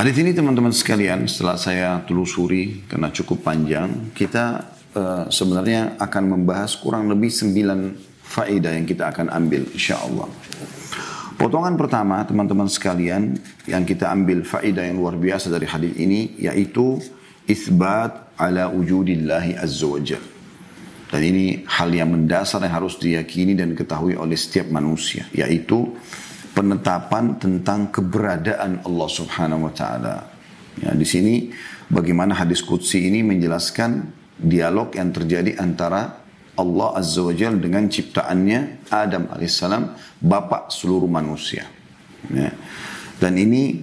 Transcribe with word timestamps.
Hadis 0.00 0.16
ini 0.16 0.32
teman-teman 0.32 0.72
sekalian 0.72 1.28
setelah 1.28 1.60
saya 1.60 2.00
telusuri 2.08 2.88
karena 2.88 3.12
cukup 3.12 3.44
panjang, 3.44 4.08
kita 4.16 4.72
uh, 4.96 5.28
sebenarnya 5.28 6.00
akan 6.00 6.40
membahas 6.40 6.72
kurang 6.80 7.04
lebih 7.12 7.28
sembilan 7.28 8.00
faedah 8.24 8.80
yang 8.80 8.88
kita 8.88 9.12
akan 9.12 9.28
ambil 9.28 9.68
insya 9.68 10.00
Allah. 10.00 10.24
Potongan 11.36 11.76
pertama 11.76 12.24
teman-teman 12.24 12.64
sekalian 12.72 13.36
yang 13.68 13.84
kita 13.84 14.08
ambil 14.08 14.40
faedah 14.40 14.88
yang 14.88 14.96
luar 14.96 15.20
biasa 15.20 15.52
dari 15.52 15.68
hadis 15.68 15.92
ini 16.00 16.32
yaitu 16.40 16.96
isbat 17.44 18.32
ala 18.40 18.72
wujudillahi 18.72 19.60
azza 19.60 19.84
wajal. 19.84 20.24
Dan 21.12 21.20
ini 21.28 21.68
hal 21.68 21.92
yang 21.92 22.08
mendasar 22.08 22.64
yang 22.64 22.72
harus 22.72 22.96
diyakini 22.96 23.52
dan 23.52 23.76
ketahui 23.76 24.16
oleh 24.16 24.40
setiap 24.40 24.72
manusia 24.72 25.28
yaitu 25.36 25.92
penetapan 26.60 27.40
tentang 27.40 27.88
keberadaan 27.88 28.84
Allah 28.84 29.08
Subhanahu 29.08 29.64
wa 29.64 29.72
taala. 29.72 30.28
Ya, 30.76 30.92
di 30.92 31.08
sini 31.08 31.48
bagaimana 31.88 32.36
hadis 32.36 32.60
qudsi 32.60 33.08
ini 33.08 33.24
menjelaskan 33.24 34.12
dialog 34.36 34.92
yang 34.92 35.08
terjadi 35.08 35.56
antara 35.56 36.20
Allah 36.60 37.00
Azza 37.00 37.24
wa 37.24 37.32
Jal 37.32 37.56
dengan 37.56 37.88
ciptaannya 37.88 38.92
Adam 38.92 39.32
alaihissalam, 39.32 39.96
bapak 40.20 40.68
seluruh 40.68 41.08
manusia. 41.08 41.64
Ya. 42.28 42.52
Dan 43.16 43.40
ini 43.40 43.80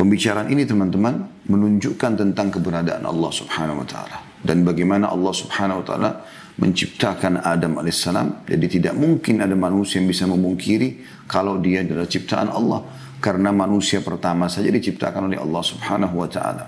pembicaraan 0.00 0.48
ini 0.48 0.64
teman-teman 0.64 1.44
menunjukkan 1.44 2.16
tentang 2.16 2.48
keberadaan 2.48 3.04
Allah 3.04 3.28
Subhanahu 3.28 3.84
wa 3.84 3.88
taala 3.88 4.16
dan 4.40 4.64
bagaimana 4.64 5.12
Allah 5.12 5.32
Subhanahu 5.36 5.84
wa 5.84 5.86
taala 5.86 6.10
menciptakan 6.58 7.44
Adam 7.44 7.78
alaihissalam. 7.78 8.48
Jadi 8.48 8.80
tidak 8.80 8.94
mungkin 8.98 9.44
ada 9.44 9.54
manusia 9.54 10.02
yang 10.02 10.08
bisa 10.10 10.26
memungkiri 10.26 11.22
kalau 11.30 11.60
dia 11.62 11.86
adalah 11.86 12.08
ciptaan 12.08 12.50
Allah. 12.50 12.82
Karena 13.20 13.52
manusia 13.52 14.00
pertama 14.00 14.48
saja 14.48 14.72
diciptakan 14.72 15.28
oleh 15.28 15.36
Allah 15.36 15.60
subhanahu 15.60 16.24
wa 16.24 16.28
ta'ala. 16.28 16.64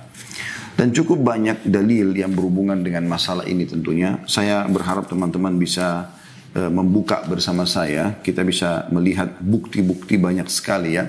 Dan 0.77 0.93
cukup 0.93 1.21
banyak 1.25 1.65
dalil 1.65 2.13
yang 2.13 2.33
berhubungan 2.33 2.81
dengan 2.81 3.09
masalah 3.09 3.49
ini 3.49 3.65
tentunya. 3.65 4.21
Saya 4.29 4.65
berharap 4.69 5.09
teman-teman 5.09 5.57
bisa 5.57 6.13
uh, 6.53 6.71
membuka 6.73 7.25
bersama 7.25 7.65
saya. 7.65 8.21
Kita 8.21 8.45
bisa 8.45 8.89
melihat 8.93 9.41
bukti-bukti 9.41 10.21
banyak 10.21 10.49
sekali 10.53 11.01
ya. 11.01 11.09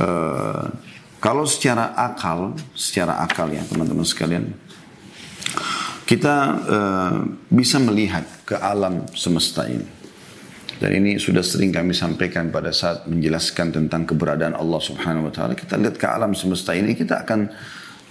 Uh, 0.00 0.68
kalau 1.20 1.48
secara 1.48 1.96
akal, 1.96 2.52
secara 2.76 3.20
akal 3.24 3.48
ya 3.48 3.64
teman-teman 3.64 4.04
sekalian 4.04 4.52
kita 6.04 6.36
uh, 6.68 7.16
bisa 7.48 7.80
melihat 7.80 8.24
ke 8.44 8.56
alam 8.60 9.08
semesta 9.16 9.64
ini. 9.64 10.04
Dan 10.74 10.90
ini 11.00 11.16
sudah 11.16 11.40
sering 11.40 11.72
kami 11.72 11.96
sampaikan 11.96 12.52
pada 12.52 12.74
saat 12.74 13.08
menjelaskan 13.08 13.72
tentang 13.72 14.04
keberadaan 14.04 14.58
Allah 14.58 14.80
Subhanahu 14.82 15.30
wa 15.30 15.32
taala. 15.32 15.56
Kita 15.56 15.80
lihat 15.80 15.96
ke 15.96 16.04
alam 16.04 16.36
semesta 16.36 16.76
ini 16.76 16.92
kita 16.92 17.24
akan 17.24 17.40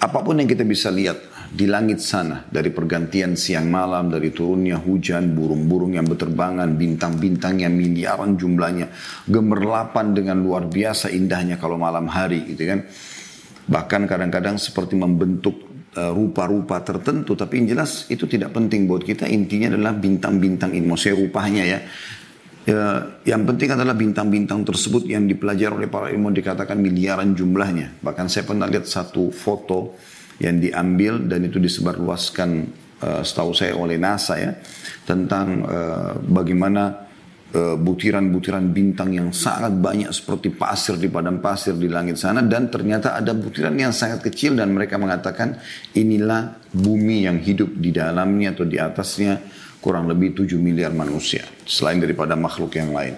apa 0.04 0.20
pun 0.20 0.42
yang 0.42 0.50
kita 0.50 0.66
bisa 0.66 0.90
lihat 0.90 1.22
di 1.54 1.70
langit 1.70 2.02
sana 2.02 2.44
dari 2.50 2.74
pergantian 2.74 3.38
siang 3.38 3.70
malam, 3.70 4.10
dari 4.10 4.34
turunnya 4.34 4.82
hujan, 4.82 5.38
burung-burung 5.38 5.94
yang 5.94 6.10
berterbangan, 6.10 6.76
bintang-bintang 6.76 7.62
yang 7.62 7.78
miliaran 7.78 8.36
jumlahnya, 8.40 8.90
gemerlapan 9.30 10.18
dengan 10.18 10.42
luar 10.42 10.66
biasa 10.66 11.14
indahnya 11.14 11.62
kalau 11.62 11.78
malam 11.78 12.10
hari 12.10 12.42
gitu 12.48 12.64
kan. 12.64 12.80
Bahkan 13.64 14.02
kadang-kadang 14.10 14.60
seperti 14.60 14.98
membentuk 14.98 15.73
rupa-rupa 15.94 16.82
tertentu 16.82 17.38
tapi 17.38 17.62
yang 17.62 17.78
jelas 17.78 18.10
itu 18.10 18.26
tidak 18.26 18.54
penting 18.54 18.90
buat 18.90 19.06
kita 19.06 19.30
intinya 19.30 19.74
adalah 19.74 19.94
bintang-bintang 19.94 20.74
ini 20.74 20.86
maksudnya 20.86 21.16
rupanya 21.22 21.64
ya 21.64 21.80
Ya, 22.64 23.20
yang 23.28 23.44
penting 23.44 23.76
adalah 23.76 23.92
bintang-bintang 23.92 24.64
tersebut 24.64 25.04
yang 25.04 25.28
dipelajari 25.28 25.84
oleh 25.84 25.92
para 25.92 26.08
ilmuwan 26.08 26.32
dikatakan 26.32 26.80
miliaran 26.80 27.36
jumlahnya. 27.36 28.00
Bahkan 28.00 28.32
saya 28.32 28.48
pernah 28.48 28.72
lihat 28.72 28.88
satu 28.88 29.36
foto 29.36 30.00
yang 30.40 30.64
diambil 30.64 31.28
dan 31.28 31.44
itu 31.44 31.60
disebarluaskan 31.60 32.50
uh, 33.04 33.20
setahu 33.20 33.52
saya 33.52 33.76
oleh 33.76 34.00
NASA 34.00 34.40
ya 34.40 34.56
tentang 35.04 35.60
uh, 35.68 36.16
bagaimana 36.24 37.04
Eh, 37.04 37.13
butiran-butiran 37.54 38.74
bintang 38.74 39.14
yang 39.14 39.30
sangat 39.30 39.78
banyak 39.78 40.10
seperti 40.10 40.50
pasir 40.50 40.98
di 40.98 41.06
padang 41.06 41.38
pasir 41.38 41.78
di 41.78 41.86
langit 41.86 42.18
sana. 42.18 42.42
Dan 42.42 42.74
ternyata 42.74 43.14
ada 43.14 43.38
butiran 43.38 43.78
yang 43.78 43.94
sangat 43.94 44.26
kecil 44.26 44.58
dan 44.58 44.74
mereka 44.74 44.98
mengatakan 44.98 45.62
inilah 45.94 46.58
bumi 46.74 47.30
yang 47.30 47.38
hidup 47.38 47.70
di 47.78 47.94
dalamnya 47.94 48.58
atau 48.58 48.66
di 48.66 48.82
atasnya 48.82 49.38
kurang 49.84 50.10
lebih 50.10 50.34
7 50.34 50.58
miliar 50.58 50.96
manusia. 50.96 51.46
Selain 51.68 52.02
daripada 52.02 52.34
makhluk 52.34 52.74
yang 52.74 52.90
lain. 52.90 53.14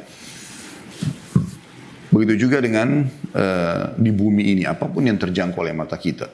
Begitu 2.10 2.48
juga 2.48 2.64
dengan 2.64 3.06
uh, 3.36 3.92
di 4.00 4.12
bumi 4.16 4.56
ini 4.56 4.64
apa 4.64 4.88
pun 4.88 5.04
yang 5.04 5.20
terjangkau 5.20 5.62
oleh 5.62 5.76
mata 5.76 6.00
kita. 6.00 6.32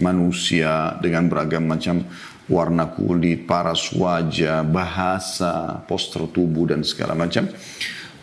Manusia 0.00 0.96
dengan 0.98 1.28
beragam 1.28 1.68
macam 1.68 2.02
warna 2.48 2.88
kulit, 2.90 3.44
paras 3.44 3.92
wajah, 3.92 4.64
bahasa, 4.64 5.84
poster 5.84 6.24
tubuh 6.32 6.72
dan 6.72 6.80
segala 6.82 7.12
macam. 7.12 7.46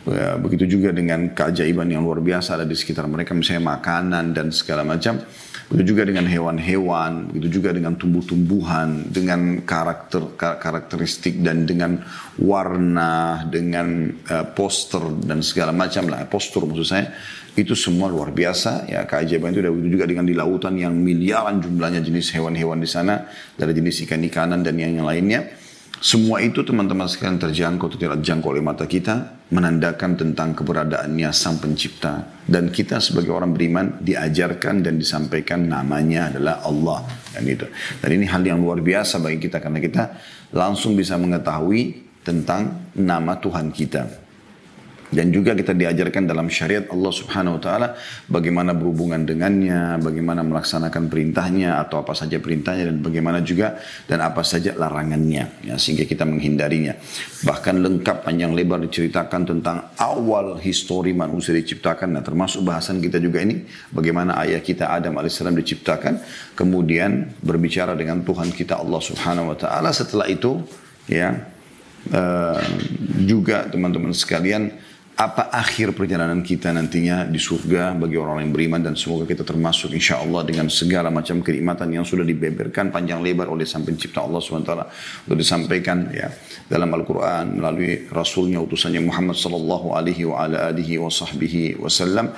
Ya, 0.06 0.38
begitu 0.38 0.78
juga 0.78 0.94
dengan 0.94 1.34
keajaiban 1.34 1.90
yang 1.90 2.06
luar 2.06 2.22
biasa 2.22 2.62
ada 2.62 2.66
di 2.66 2.78
sekitar 2.78 3.09
mereka, 3.09 3.34
misalnya 3.34 3.78
makanan 3.78 4.38
dan 4.38 4.53
segala 4.53 4.86
macam. 4.86 5.18
Begitu 5.65 5.97
juga 5.97 6.05
dengan 6.05 6.29
hewan-hewan, 6.29 7.33
begitu 7.33 7.57
juga 7.57 7.73
dengan 7.73 7.97
tumbuh-tumbuhan, 7.97 9.09
dengan 9.09 9.65
karakter 9.65 10.37
karakteristik 10.37 11.41
dan 11.41 11.65
dengan 11.65 12.05
warna, 12.37 13.41
dengan 13.49 14.13
uh, 14.29 14.45
poster 14.53 15.01
dan 15.25 15.41
segala 15.41 15.73
macam 15.73 16.05
lah, 16.05 16.21
postur 16.29 16.69
maksud 16.69 16.85
saya 16.85 17.09
itu 17.55 17.71
semua 17.71 18.11
luar 18.11 18.35
biasa 18.35 18.91
ya 18.91 19.07
keajaiban 19.07 19.55
itu 19.55 19.63
juga 19.87 20.03
dengan 20.03 20.27
di 20.27 20.35
lautan 20.35 20.75
yang 20.75 20.91
miliaran 20.91 21.63
jumlahnya 21.63 22.03
jenis 22.03 22.35
hewan-hewan 22.35 22.83
di 22.83 22.89
sana 22.91 23.25
dari 23.55 23.71
jenis 23.71 24.03
ikan-ikanan 24.05 24.59
dan 24.61 24.75
yang 24.75 25.01
lainnya. 25.01 25.64
Semua 26.03 26.44
itu 26.44 26.59
teman-teman 26.59 27.07
sekalian 27.07 27.39
terjangkau 27.39 27.88
atau 27.88 28.00
tidak 28.00 28.19
terjangkau 28.19 28.51
oleh 28.51 28.59
mata 28.59 28.83
kita 28.83 29.47
menandakan 29.47 30.19
tentang 30.19 30.51
keberadaannya 30.51 31.31
sang 31.31 31.56
pencipta 31.61 32.44
dan 32.44 32.67
kita 32.67 33.00
sebagai 33.00 33.31
orang 33.31 33.56
beriman 33.56 34.03
diajarkan 34.03 34.83
dan 34.83 35.00
disampaikan 35.00 35.63
namanya 35.63 36.35
adalah 36.35 36.66
Allah 36.67 37.00
dan 37.31 37.47
itu. 37.47 37.67
Dan 38.03 38.09
ini 38.11 38.25
hal 38.28 38.44
yang 38.44 38.59
luar 38.59 38.83
biasa 38.83 39.23
bagi 39.23 39.39
kita 39.39 39.63
karena 39.63 39.79
kita 39.79 40.03
langsung 40.51 41.00
bisa 41.00 41.16
mengetahui 41.16 42.03
tentang 42.27 42.91
nama 42.97 43.39
Tuhan 43.39 43.72
kita. 43.72 44.25
Dan 45.13 45.29
juga 45.29 45.53
kita 45.53 45.77
diajarkan 45.77 46.25
dalam 46.25 46.49
syariat 46.49 46.89
Allah 46.89 47.13
subhanahu 47.13 47.57
wa 47.57 47.61
ta'ala 47.61 47.88
bagaimana 48.25 48.73
berhubungan 48.73 49.21
dengannya, 49.21 50.01
bagaimana 50.01 50.41
melaksanakan 50.41 51.13
perintahnya 51.13 51.77
atau 51.77 52.01
apa 52.01 52.17
saja 52.17 52.41
perintahnya 52.41 52.89
dan 52.89 53.05
bagaimana 53.05 53.45
juga 53.45 53.77
dan 54.09 54.25
apa 54.25 54.41
saja 54.41 54.73
larangannya 54.73 55.61
ya, 55.61 55.75
sehingga 55.77 56.09
kita 56.09 56.25
menghindarinya. 56.25 56.97
Bahkan 57.45 57.75
lengkap 57.85 58.25
panjang 58.25 58.57
lebar 58.57 58.81
diceritakan 58.81 59.45
tentang 59.45 59.94
awal 60.01 60.57
histori 60.57 61.13
manusia 61.13 61.53
diciptakan. 61.53 62.17
Nah 62.17 62.25
termasuk 62.25 62.65
bahasan 62.65 62.97
kita 62.97 63.21
juga 63.21 63.45
ini 63.45 63.61
bagaimana 63.94 64.41
ayah 64.41 64.59
kita 64.59 64.89
Adam 64.89 65.21
alaihissalam 65.21 65.53
diciptakan. 65.53 66.17
Kemudian 66.57 67.29
berbicara 67.45 67.94
dengan 67.94 68.25
Tuhan 68.25 68.49
kita 68.49 68.81
Allah 68.81 69.01
subhanahu 69.05 69.53
wa 69.53 69.57
ta'ala 69.57 69.94
setelah 69.94 70.25
itu 70.25 70.65
ya 71.05 71.45
uh, 72.09 72.61
juga 73.21 73.69
teman-teman 73.69 74.09
sekalian 74.09 74.84
apa 75.15 75.47
akhir 75.47 75.95
perjalanan 75.95 76.43
kita 76.43 76.75
nantinya 76.75 77.23
di 77.23 77.39
surga 77.39 77.95
bagi 77.95 78.19
orang 78.19 78.43
yang 78.43 78.51
beriman 78.51 78.83
dan 78.83 78.99
semoga 78.99 79.23
kita 79.23 79.47
termasuk 79.47 79.95
insya 79.95 80.19
Allah 80.19 80.43
dengan 80.43 80.67
segala 80.67 81.07
macam 81.07 81.39
kenikmatan 81.39 81.87
yang 81.87 82.03
sudah 82.03 82.27
dibeberkan 82.27 82.91
panjang 82.91 83.23
lebar 83.23 83.47
oleh 83.47 83.63
sang 83.63 83.87
pencipta 83.87 84.27
Allah 84.27 84.43
SWT 84.43 84.71
sudah 85.23 85.37
disampaikan 85.39 86.11
ya 86.11 86.27
dalam 86.67 86.91
Al-Quran 86.91 87.63
melalui 87.63 88.11
Rasulnya 88.11 88.59
utusannya 88.59 89.07
Muhammad 89.07 89.39
Sallallahu 89.39 89.95
Alaihi 89.95 90.27
wa 90.27 90.43
ala 90.43 90.67
alihi 90.67 90.99
wa 90.99 91.07
sahbihi 91.07 91.79
wasallam 91.79 92.35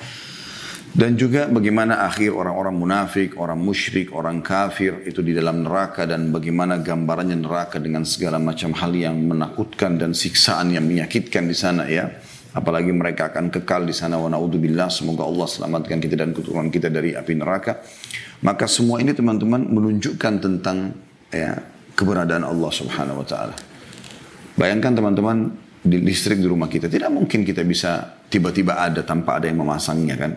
dan 0.94 1.18
juga 1.18 1.50
bagaimana 1.50 2.06
akhir 2.06 2.30
orang-orang 2.30 2.78
munafik, 2.78 3.34
orang 3.42 3.58
musyrik, 3.58 4.14
orang 4.14 4.38
kafir 4.38 5.02
itu 5.02 5.18
di 5.18 5.34
dalam 5.34 5.66
neraka 5.66 6.06
dan 6.06 6.30
bagaimana 6.30 6.78
gambarannya 6.78 7.42
neraka 7.42 7.82
dengan 7.82 8.06
segala 8.06 8.38
macam 8.38 8.70
hal 8.70 8.94
yang 8.94 9.18
menakutkan 9.18 9.98
dan 9.98 10.14
siksaan 10.14 10.70
yang 10.78 10.86
menyakitkan 10.86 11.50
di 11.50 11.58
sana 11.58 11.90
ya 11.90 12.06
apalagi 12.58 12.90
mereka 12.90 13.30
akan 13.30 13.54
kekal 13.54 13.86
di 13.86 13.94
sana. 13.94 14.18
Wa 14.18 14.26
naudzubillah 14.26 14.90
semoga 14.90 15.22
Allah 15.22 15.46
selamatkan 15.46 16.02
kita 16.02 16.18
dan 16.18 16.34
keturunan 16.34 16.66
kita 16.66 16.90
dari 16.90 17.14
api 17.14 17.32
neraka. 17.38 17.78
Maka 18.42 18.66
semua 18.66 18.98
ini 18.98 19.14
teman-teman 19.14 19.62
menunjukkan 19.62 20.34
tentang 20.42 20.90
ya 21.30 21.54
keberadaan 21.94 22.42
Allah 22.42 22.70
Subhanahu 22.74 23.22
wa 23.22 23.26
taala. 23.26 23.54
Bayangkan 24.58 24.98
teman-teman 24.98 25.54
di 25.78 26.02
listrik 26.02 26.42
di 26.42 26.50
rumah 26.50 26.66
kita 26.66 26.90
tidak 26.90 27.14
mungkin 27.14 27.46
kita 27.46 27.62
bisa 27.62 28.18
tiba-tiba 28.26 28.82
ada 28.82 29.06
tanpa 29.06 29.38
ada 29.38 29.46
yang 29.46 29.62
memasangnya 29.62 30.18
kan? 30.18 30.32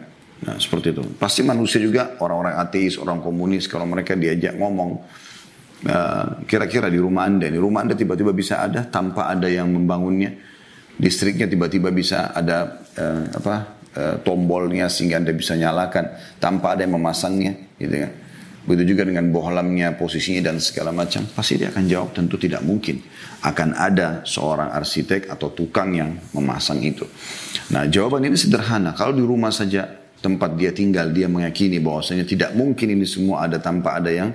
Nah 0.45 0.57
seperti 0.61 0.93
itu. 0.93 1.01
Pasti 1.17 1.41
manusia 1.41 1.81
juga 1.81 2.17
orang-orang 2.21 2.57
ateis 2.61 3.01
orang 3.01 3.21
komunis 3.21 3.65
kalau 3.65 3.89
mereka 3.89 4.13
diajak 4.13 4.57
ngomong 4.57 5.01
uh, 5.89 6.25
kira-kira 6.45 6.89
di 6.89 6.97
rumah 7.01 7.25
anda 7.29 7.49
di 7.49 7.57
rumah 7.57 7.85
anda 7.85 7.97
tiba-tiba 7.97 8.33
bisa 8.33 8.61
ada 8.61 8.85
tanpa 8.85 9.29
ada 9.29 9.49
yang 9.49 9.69
membangunnya 9.69 10.50
listriknya 11.01 11.49
tiba-tiba 11.49 11.89
bisa 11.89 12.29
ada 12.31 12.85
uh, 12.95 13.25
apa 13.33 13.55
uh, 13.97 14.15
tombolnya 14.21 14.85
sehingga 14.87 15.17
Anda 15.17 15.33
bisa 15.33 15.57
nyalakan 15.57 16.37
tanpa 16.37 16.77
ada 16.77 16.85
yang 16.85 16.95
memasangnya, 16.95 17.57
gitu 17.81 17.97
kan. 18.05 18.11
Begitu 18.61 18.93
juga 18.93 19.09
dengan 19.09 19.25
bohlamnya, 19.33 19.97
posisinya 19.97 20.53
dan 20.53 20.61
segala 20.61 20.93
macam. 20.93 21.25
Pasti 21.33 21.57
dia 21.57 21.73
akan 21.73 21.81
jawab 21.89 22.13
tentu 22.13 22.37
tidak 22.37 22.61
mungkin. 22.61 23.01
Akan 23.41 23.73
ada 23.73 24.21
seorang 24.21 24.69
arsitek 24.69 25.33
atau 25.33 25.49
tukang 25.49 25.97
yang 25.97 26.13
memasang 26.37 26.77
itu. 26.85 27.09
Nah 27.73 27.89
jawaban 27.89 28.21
ini 28.21 28.37
sederhana. 28.37 28.93
Kalau 28.93 29.17
di 29.17 29.25
rumah 29.25 29.49
saja 29.49 29.89
tempat 30.21 30.53
dia 30.53 30.69
tinggal, 30.69 31.09
dia 31.09 31.25
meyakini 31.25 31.81
bahwasanya 31.81 32.21
tidak 32.21 32.53
mungkin 32.53 32.93
ini 32.93 33.05
semua 33.09 33.49
ada 33.49 33.57
tanpa 33.57 33.97
ada 33.97 34.13
yang 34.13 34.29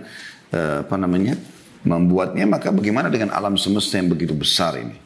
uh, 0.50 0.82
apa 0.82 0.96
namanya 0.98 1.38
membuatnya. 1.86 2.50
Maka 2.50 2.74
bagaimana 2.74 3.06
dengan 3.06 3.30
alam 3.30 3.54
semesta 3.54 3.94
yang 3.94 4.10
begitu 4.10 4.34
besar 4.34 4.74
ini? 4.74 5.05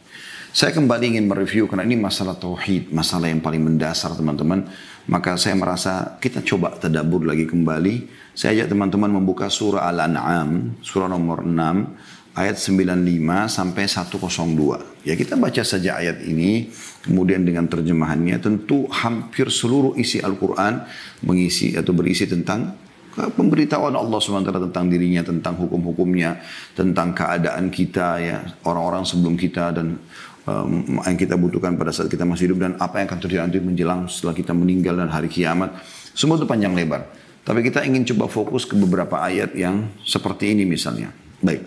Saya 0.50 0.74
kembali 0.74 1.14
ingin 1.14 1.30
mereview 1.30 1.70
karena 1.70 1.86
ini 1.86 1.94
masalah 1.94 2.34
tauhid, 2.34 2.90
masalah 2.90 3.30
yang 3.30 3.38
paling 3.38 3.62
mendasar 3.62 4.18
teman-teman. 4.18 4.66
Maka 5.06 5.38
saya 5.38 5.54
merasa 5.54 6.18
kita 6.18 6.42
coba 6.42 6.74
tadabur 6.74 7.22
lagi 7.22 7.46
kembali 7.46 8.20
saya 8.34 8.62
ajak 8.62 8.74
teman-teman 8.74 9.10
membuka 9.10 9.46
surah 9.46 9.86
Al-An'am, 9.90 10.80
surah 10.82 11.06
nomor 11.10 11.46
6, 11.46 12.34
ayat 12.34 12.56
95 12.58 13.46
sampai 13.46 13.84
102. 13.86 15.06
Ya 15.06 15.14
kita 15.18 15.34
baca 15.38 15.62
saja 15.62 15.98
ayat 15.98 16.22
ini, 16.26 16.70
kemudian 17.06 17.46
dengan 17.46 17.70
terjemahannya 17.70 18.38
tentu 18.42 18.90
hampir 18.90 19.50
seluruh 19.54 19.98
isi 19.98 20.18
Al-Quran 20.18 20.82
mengisi 21.26 21.74
atau 21.74 21.94
berisi 21.94 22.26
tentang 22.30 22.74
pemberitahuan 23.10 23.98
Allah 23.98 24.18
SWT 24.22 24.70
tentang 24.70 24.86
dirinya, 24.86 25.26
tentang 25.26 25.58
hukum-hukumnya, 25.58 26.38
tentang 26.78 27.10
keadaan 27.10 27.68
kita, 27.68 28.08
ya 28.22 28.38
orang-orang 28.62 29.02
sebelum 29.02 29.34
kita 29.34 29.74
dan 29.74 29.98
um, 30.46 31.00
yang 31.04 31.18
kita 31.18 31.34
butuhkan 31.36 31.76
pada 31.76 31.90
saat 31.90 32.08
kita 32.08 32.24
masih 32.24 32.52
hidup 32.52 32.64
dan 32.64 32.72
apa 32.78 33.02
yang 33.02 33.06
akan 33.10 33.18
terjadi 33.20 33.40
nanti 33.44 33.60
menjelang 33.60 34.06
setelah 34.06 34.34
kita 34.36 34.52
meninggal 34.54 34.96
dan 34.96 35.10
hari 35.10 35.28
kiamat. 35.28 35.80
Semua 36.14 36.38
itu 36.38 36.46
panjang 36.48 36.72
lebar. 36.72 37.08
Tapi 37.40 37.64
kita 37.64 37.82
ingin 37.82 38.04
coba 38.14 38.28
fokus 38.28 38.68
ke 38.68 38.76
beberapa 38.76 39.18
ayat 39.18 39.56
yang 39.56 39.90
seperti 40.04 40.52
ini 40.52 40.68
misalnya. 40.68 41.10
Baik. 41.40 41.64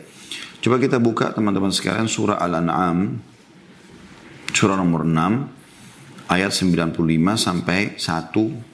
Coba 0.63 0.79
kita 0.79 1.01
buka 1.01 1.33
teman-teman 1.35 1.73
sekalian 1.73 2.07
surah 2.07 2.39
Al-An'am 2.39 3.19
surah 4.53 4.77
nomor 4.77 5.03
6 5.03 6.29
ayat 6.29 6.53
95 6.53 6.93
sampai 7.35 7.97
102 7.97 8.71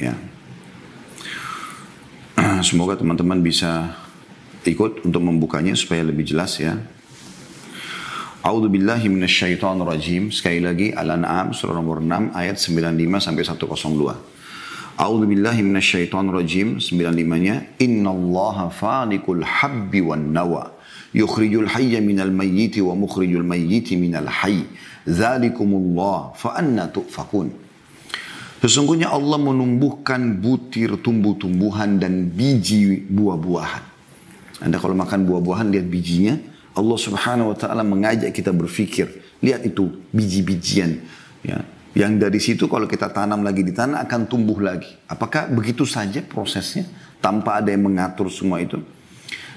ya. 0.00 0.14
Semoga 2.68 2.98
teman-teman 2.98 3.38
bisa 3.44 3.94
ikut 4.64 5.04
untuk 5.06 5.22
membukanya 5.22 5.76
supaya 5.78 6.02
lebih 6.02 6.24
jelas 6.26 6.58
ya. 6.58 6.80
A'udzu 8.38 8.70
billahi 8.70 9.10
minasyaitonir 9.10 9.82
rajim. 9.82 10.30
Sekali 10.30 10.62
lagi 10.62 10.94
Al-An'am 10.94 11.50
surah 11.50 11.74
nomor 11.74 11.98
6 11.98 12.38
ayat 12.38 12.54
95 12.54 13.18
sampai 13.18 13.42
102. 13.42 14.14
A'udzu 14.94 15.26
billahi 15.26 15.66
minasyaitonir 15.66 16.38
rajim 16.38 16.78
95-nya 16.78 17.74
innallaha 17.82 18.70
falikul 18.70 19.42
habbi 19.42 20.06
wan 20.06 20.30
nawa 20.30 20.70
yukhrijul 21.10 21.66
hayya 21.66 21.98
minal 21.98 22.30
mayyiti 22.30 22.78
wa 22.78 22.94
mukhrijul 22.94 23.42
mayyiti 23.42 23.98
minal 23.98 24.30
hayy 24.30 24.70
dzalikumullah 25.02 26.38
fa 26.38 26.62
anna 26.62 26.86
tufakun 26.86 27.50
Sesungguhnya 28.58 29.14
Allah 29.14 29.38
menumbuhkan 29.38 30.42
butir 30.42 30.98
tumbuh-tumbuhan 30.98 32.02
dan 32.02 32.26
biji 32.26 33.06
buah-buahan. 33.06 33.82
Anda 34.66 34.82
kalau 34.82 34.98
makan 34.98 35.30
buah-buahan 35.30 35.70
lihat 35.70 35.86
bijinya, 35.86 36.34
Allah 36.78 36.98
Subhanahu 36.98 37.50
wa 37.50 37.56
taala 37.58 37.82
mengajak 37.82 38.30
kita 38.30 38.54
berpikir, 38.54 39.10
lihat 39.42 39.66
itu 39.66 39.90
biji-bijian 40.14 41.02
ya 41.42 41.58
yang 41.98 42.14
dari 42.14 42.38
situ 42.38 42.70
kalau 42.70 42.86
kita 42.86 43.10
tanam 43.10 43.42
lagi 43.42 43.66
di 43.66 43.74
tanah 43.74 44.06
akan 44.06 44.30
tumbuh 44.30 44.62
lagi. 44.62 44.86
Apakah 45.10 45.50
begitu 45.50 45.82
saja 45.82 46.22
prosesnya 46.22 46.86
tanpa 47.18 47.58
ada 47.58 47.74
yang 47.74 47.90
mengatur 47.90 48.30
semua 48.30 48.62
itu? 48.62 48.78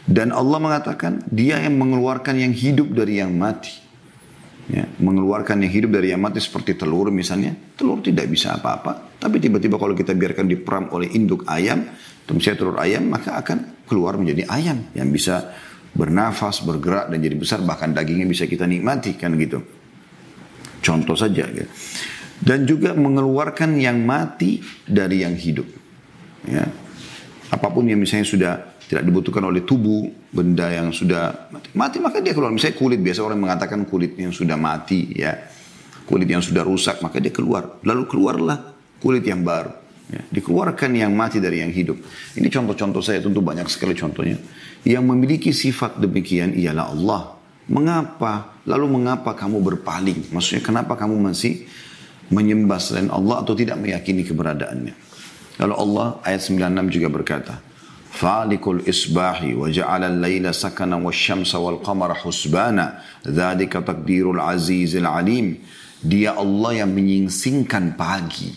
Dan 0.09 0.33
Allah 0.33 0.57
mengatakan 0.57 1.21
dia 1.29 1.61
yang 1.61 1.77
mengeluarkan 1.77 2.41
yang 2.41 2.49
hidup 2.49 2.89
dari 2.97 3.21
yang 3.21 3.37
mati. 3.37 3.77
Ya, 4.71 4.87
mengeluarkan 4.97 5.61
yang 5.67 5.69
hidup 5.69 5.91
dari 5.99 6.15
yang 6.15 6.21
mati 6.23 6.41
seperti 6.41 6.73
telur 6.73 7.13
misalnya. 7.13 7.53
Telur 7.77 8.01
tidak 8.01 8.25
bisa 8.25 8.57
apa-apa. 8.57 9.21
Tapi 9.21 9.37
tiba-tiba 9.37 9.77
kalau 9.77 9.93
kita 9.93 10.17
biarkan 10.17 10.49
diperam 10.49 10.89
oleh 10.97 11.13
induk 11.13 11.45
ayam. 11.45 11.85
Misalnya 12.31 12.57
telur 12.57 12.77
ayam 12.81 13.05
maka 13.05 13.37
akan 13.37 13.85
keluar 13.85 14.17
menjadi 14.17 14.49
ayam. 14.49 14.89
Yang 14.97 15.09
bisa 15.13 15.35
bernafas, 15.91 16.63
bergerak 16.63 17.11
dan 17.11 17.19
jadi 17.19 17.35
besar. 17.35 17.59
Bahkan 17.63 17.95
dagingnya 17.95 18.27
bisa 18.27 18.47
kita 18.47 18.67
nikmati 18.67 19.15
kan 19.15 19.35
gitu. 19.35 19.59
Contoh 20.81 21.15
saja. 21.15 21.45
Gitu 21.47 21.69
dan 22.41 22.65
juga 22.65 22.97
mengeluarkan 22.97 23.77
yang 23.77 24.01
mati 24.01 24.59
dari 24.89 25.21
yang 25.21 25.37
hidup. 25.37 25.69
Ya. 26.49 26.65
Apa 27.53 27.69
pun 27.69 27.85
yang 27.85 28.01
misalnya 28.01 28.25
sudah 28.25 28.53
tidak 28.89 29.05
dibutuhkan 29.07 29.45
oleh 29.45 29.61
tubuh, 29.61 30.09
benda 30.33 30.67
yang 30.67 30.89
sudah 30.91 31.53
mati, 31.53 31.69
mati 31.77 31.97
maka 32.01 32.17
dia 32.19 32.33
keluar. 32.33 32.49
Misalnya 32.49 32.81
kulit, 32.81 32.99
biasa 32.99 33.21
orang 33.21 33.39
mengatakan 33.39 33.85
kulit 33.85 34.17
yang 34.17 34.33
sudah 34.33 34.57
mati, 34.57 35.13
ya, 35.15 35.37
kulit 36.09 36.27
yang 36.27 36.41
sudah 36.41 36.65
rusak, 36.65 36.99
maka 37.05 37.21
dia 37.21 37.31
keluar. 37.31 37.77
Lalu 37.85 38.09
keluarlah 38.09 38.73
kulit 38.99 39.21
yang 39.23 39.45
baru. 39.45 39.71
Ya. 40.11 40.21
Dikeluarkan 40.27 40.91
yang 40.91 41.15
mati 41.15 41.39
dari 41.39 41.63
yang 41.63 41.71
hidup. 41.71 41.95
Ini 42.35 42.51
contoh-contoh 42.51 42.99
saya, 42.99 43.23
tentu 43.23 43.39
banyak 43.39 43.65
sekali 43.71 43.95
contohnya. 43.95 44.35
Yang 44.83 45.03
memiliki 45.07 45.55
sifat 45.55 46.03
demikian 46.03 46.51
ialah 46.51 46.91
Allah. 46.91 47.21
Mengapa? 47.71 48.59
Lalu 48.67 48.99
mengapa 48.99 49.31
kamu 49.31 49.63
berpaling? 49.63 50.35
Maksudnya 50.35 50.59
kenapa 50.59 50.99
kamu 50.99 51.15
masih 51.31 51.63
menyembah 52.27 52.79
selain 52.83 53.07
Allah 53.07 53.39
atau 53.39 53.55
tidak 53.55 53.79
meyakini 53.79 54.27
keberadaannya. 54.27 54.95
Lalu 55.63 55.75
Allah 55.79 56.07
ayat 56.27 56.41
96 56.43 56.95
juga 56.95 57.07
berkata, 57.07 57.53
Falikul 58.11 58.83
isbahi 58.83 59.55
wa 59.55 59.71
ja'ala 59.71 60.11
al-layla 60.11 60.51
sakana 60.51 60.99
wa 60.99 61.15
syamsa 61.15 61.55
wal 61.63 61.79
qamara 61.79 62.11
husbana 62.19 62.99
dzalika 63.23 63.79
takdirul 63.79 64.43
azizil 64.43 65.07
alim 65.07 65.55
dia 66.03 66.35
Allah 66.35 66.83
yang 66.83 66.91
menyingsingkan 66.91 67.95
pagi 67.95 68.51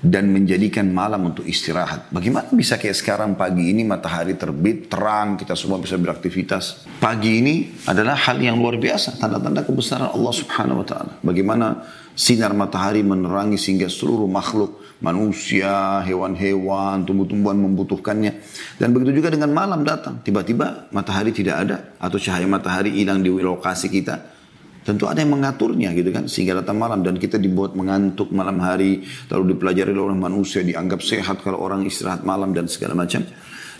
dan 0.00 0.32
menjadikan 0.32 0.88
malam 0.88 1.28
untuk 1.28 1.44
istirahat. 1.44 2.08
Bagaimana 2.08 2.48
bisa 2.56 2.80
kayak 2.80 2.96
sekarang 2.96 3.36
pagi 3.36 3.68
ini 3.68 3.84
matahari 3.84 4.32
terbit, 4.32 4.88
terang, 4.88 5.36
kita 5.36 5.52
semua 5.52 5.76
bisa 5.76 6.00
beraktivitas. 6.00 6.88
Pagi 6.96 7.44
ini 7.44 7.54
adalah 7.84 8.16
hal 8.16 8.40
yang 8.40 8.56
luar 8.56 8.80
biasa, 8.80 9.20
tanda-tanda 9.20 9.60
kebesaran 9.60 10.08
Allah 10.08 10.32
Subhanahu 10.32 10.80
wa 10.80 10.86
taala. 10.88 11.12
Bagaimana 11.20 11.84
sinar 12.16 12.56
matahari 12.56 13.04
menerangi 13.04 13.60
sehingga 13.60 13.92
seluruh 13.92 14.28
makhluk, 14.28 14.80
manusia, 15.04 16.00
hewan-hewan, 16.08 17.04
tumbuh-tumbuhan 17.04 17.60
membutuhkannya. 17.60 18.32
Dan 18.80 18.96
begitu 18.96 19.20
juga 19.20 19.28
dengan 19.32 19.52
malam 19.52 19.84
datang, 19.84 20.24
tiba-tiba 20.24 20.88
matahari 20.96 21.32
tidak 21.36 21.56
ada 21.68 21.76
atau 22.00 22.16
cahaya 22.16 22.48
matahari 22.48 22.96
hilang 22.96 23.20
di 23.20 23.28
lokasi 23.28 23.92
kita 23.92 24.39
Tentu 24.80 25.04
ada 25.04 25.20
yang 25.20 25.36
mengaturnya 25.36 25.92
gitu 25.92 26.08
kan 26.08 26.24
sehingga 26.24 26.64
datang 26.64 26.80
malam 26.80 27.04
dan 27.04 27.20
kita 27.20 27.36
dibuat 27.36 27.76
mengantuk 27.76 28.32
malam 28.32 28.56
hari 28.64 29.04
lalu 29.28 29.52
dipelajari 29.52 29.92
oleh 29.92 30.16
manusia 30.16 30.64
dianggap 30.64 31.04
sehat 31.04 31.44
kalau 31.44 31.60
orang 31.60 31.84
istirahat 31.84 32.24
malam 32.24 32.56
dan 32.56 32.64
segala 32.64 32.96
macam. 32.96 33.20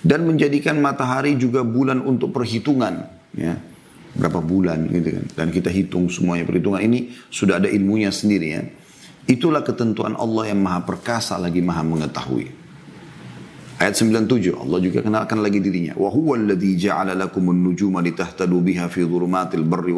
Dan 0.00 0.28
menjadikan 0.28 0.80
matahari 0.80 1.36
juga 1.40 1.64
bulan 1.64 2.04
untuk 2.04 2.32
perhitungan 2.32 3.04
ya. 3.36 3.56
Berapa 4.10 4.42
bulan 4.42 4.90
gitu 4.90 5.08
kan. 5.16 5.24
Dan 5.32 5.46
kita 5.54 5.70
hitung 5.72 6.10
semuanya 6.12 6.44
perhitungan. 6.44 6.82
Ini 6.82 7.30
sudah 7.32 7.62
ada 7.62 7.68
ilmunya 7.70 8.12
sendiri 8.12 8.48
ya. 8.48 8.62
Itulah 9.30 9.62
ketentuan 9.62 10.18
Allah 10.18 10.50
yang 10.50 10.60
maha 10.60 10.82
perkasa 10.82 11.38
lagi 11.38 11.62
maha 11.62 11.84
mengetahui. 11.86 12.60
Ayat 13.80 13.96
97 13.96 14.52
Allah 14.52 14.78
juga 14.84 15.00
kenalkan 15.00 15.40
lagi 15.40 15.56
dirinya. 15.56 15.96
Wa 15.96 16.12
huwa 16.12 16.36
alladhi 16.36 16.76
ja'ala 16.76 17.16
lakumun 17.16 17.56
nujuma 17.64 18.04
litahtadu 18.04 18.60
biha 18.60 18.92
fi 18.92 19.08
dhulumatil 19.08 19.64
barri. 19.64 19.96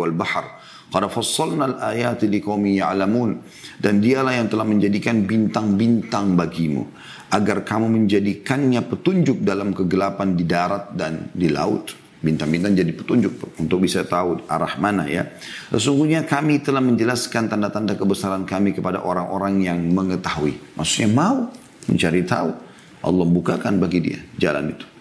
Qad 0.92 1.08
fassalna 1.08 1.72
al-ayati 1.72 2.28
liqaumin 2.28 2.84
ya'lamun. 2.84 3.40
Dan 3.80 4.04
dialah 4.04 4.36
yang 4.36 4.52
telah 4.52 4.68
menjadikan 4.68 5.24
bintang-bintang 5.24 6.36
bagimu 6.36 6.84
agar 7.32 7.64
kamu 7.64 7.88
menjadikannya 7.88 8.84
petunjuk 8.84 9.40
dalam 9.40 9.72
kegelapan 9.72 10.36
di 10.36 10.44
darat 10.44 10.92
dan 10.92 11.32
di 11.32 11.48
laut. 11.48 11.96
Bintang-bintang 12.22 12.78
jadi 12.78 12.92
petunjuk 12.94 13.58
untuk 13.58 13.82
bisa 13.82 14.06
tahu 14.06 14.46
arah 14.46 14.78
mana 14.78 15.10
ya. 15.10 15.26
Sesungguhnya 15.74 16.22
kami 16.22 16.62
telah 16.62 16.78
menjelaskan 16.78 17.50
tanda-tanda 17.50 17.98
kebesaran 17.98 18.46
kami 18.46 18.76
kepada 18.76 19.02
orang-orang 19.02 19.64
yang 19.64 19.80
mengetahui. 19.90 20.54
Maksudnya 20.78 21.10
mau 21.10 21.50
mencari 21.90 22.22
tahu. 22.22 22.50
Allah 23.02 23.26
bukakan 23.26 23.82
bagi 23.82 23.98
dia 23.98 24.20
jalan 24.38 24.70
itu. 24.70 24.91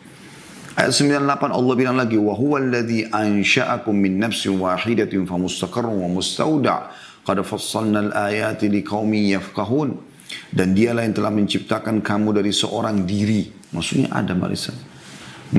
Ayat 0.72 0.96
98 0.96 1.52
Allah 1.52 1.74
bilang 1.76 2.00
lagi 2.00 2.16
wa 2.16 2.32
huwa 2.32 2.56
alladhi 2.56 3.04
ansha'akum 3.12 3.92
min 3.92 4.24
nafsin 4.24 4.56
wahidatin 4.56 5.28
famustaqarrun 5.28 6.00
wa 6.00 6.08
mustauda' 6.08 6.88
qad 7.28 7.44
fassalna 7.44 8.08
al-ayati 8.08 8.72
liqaumin 8.72 9.36
yafqahun. 9.36 10.00
Dan 10.48 10.72
dialah 10.72 11.04
yang 11.04 11.12
telah 11.12 11.28
menciptakan 11.28 12.00
kamu 12.00 12.40
dari 12.40 12.56
seorang 12.56 13.04
diri. 13.04 13.52
Maksudnya 13.76 14.16
Adam 14.16 14.40
alaihissalam. 14.48 14.88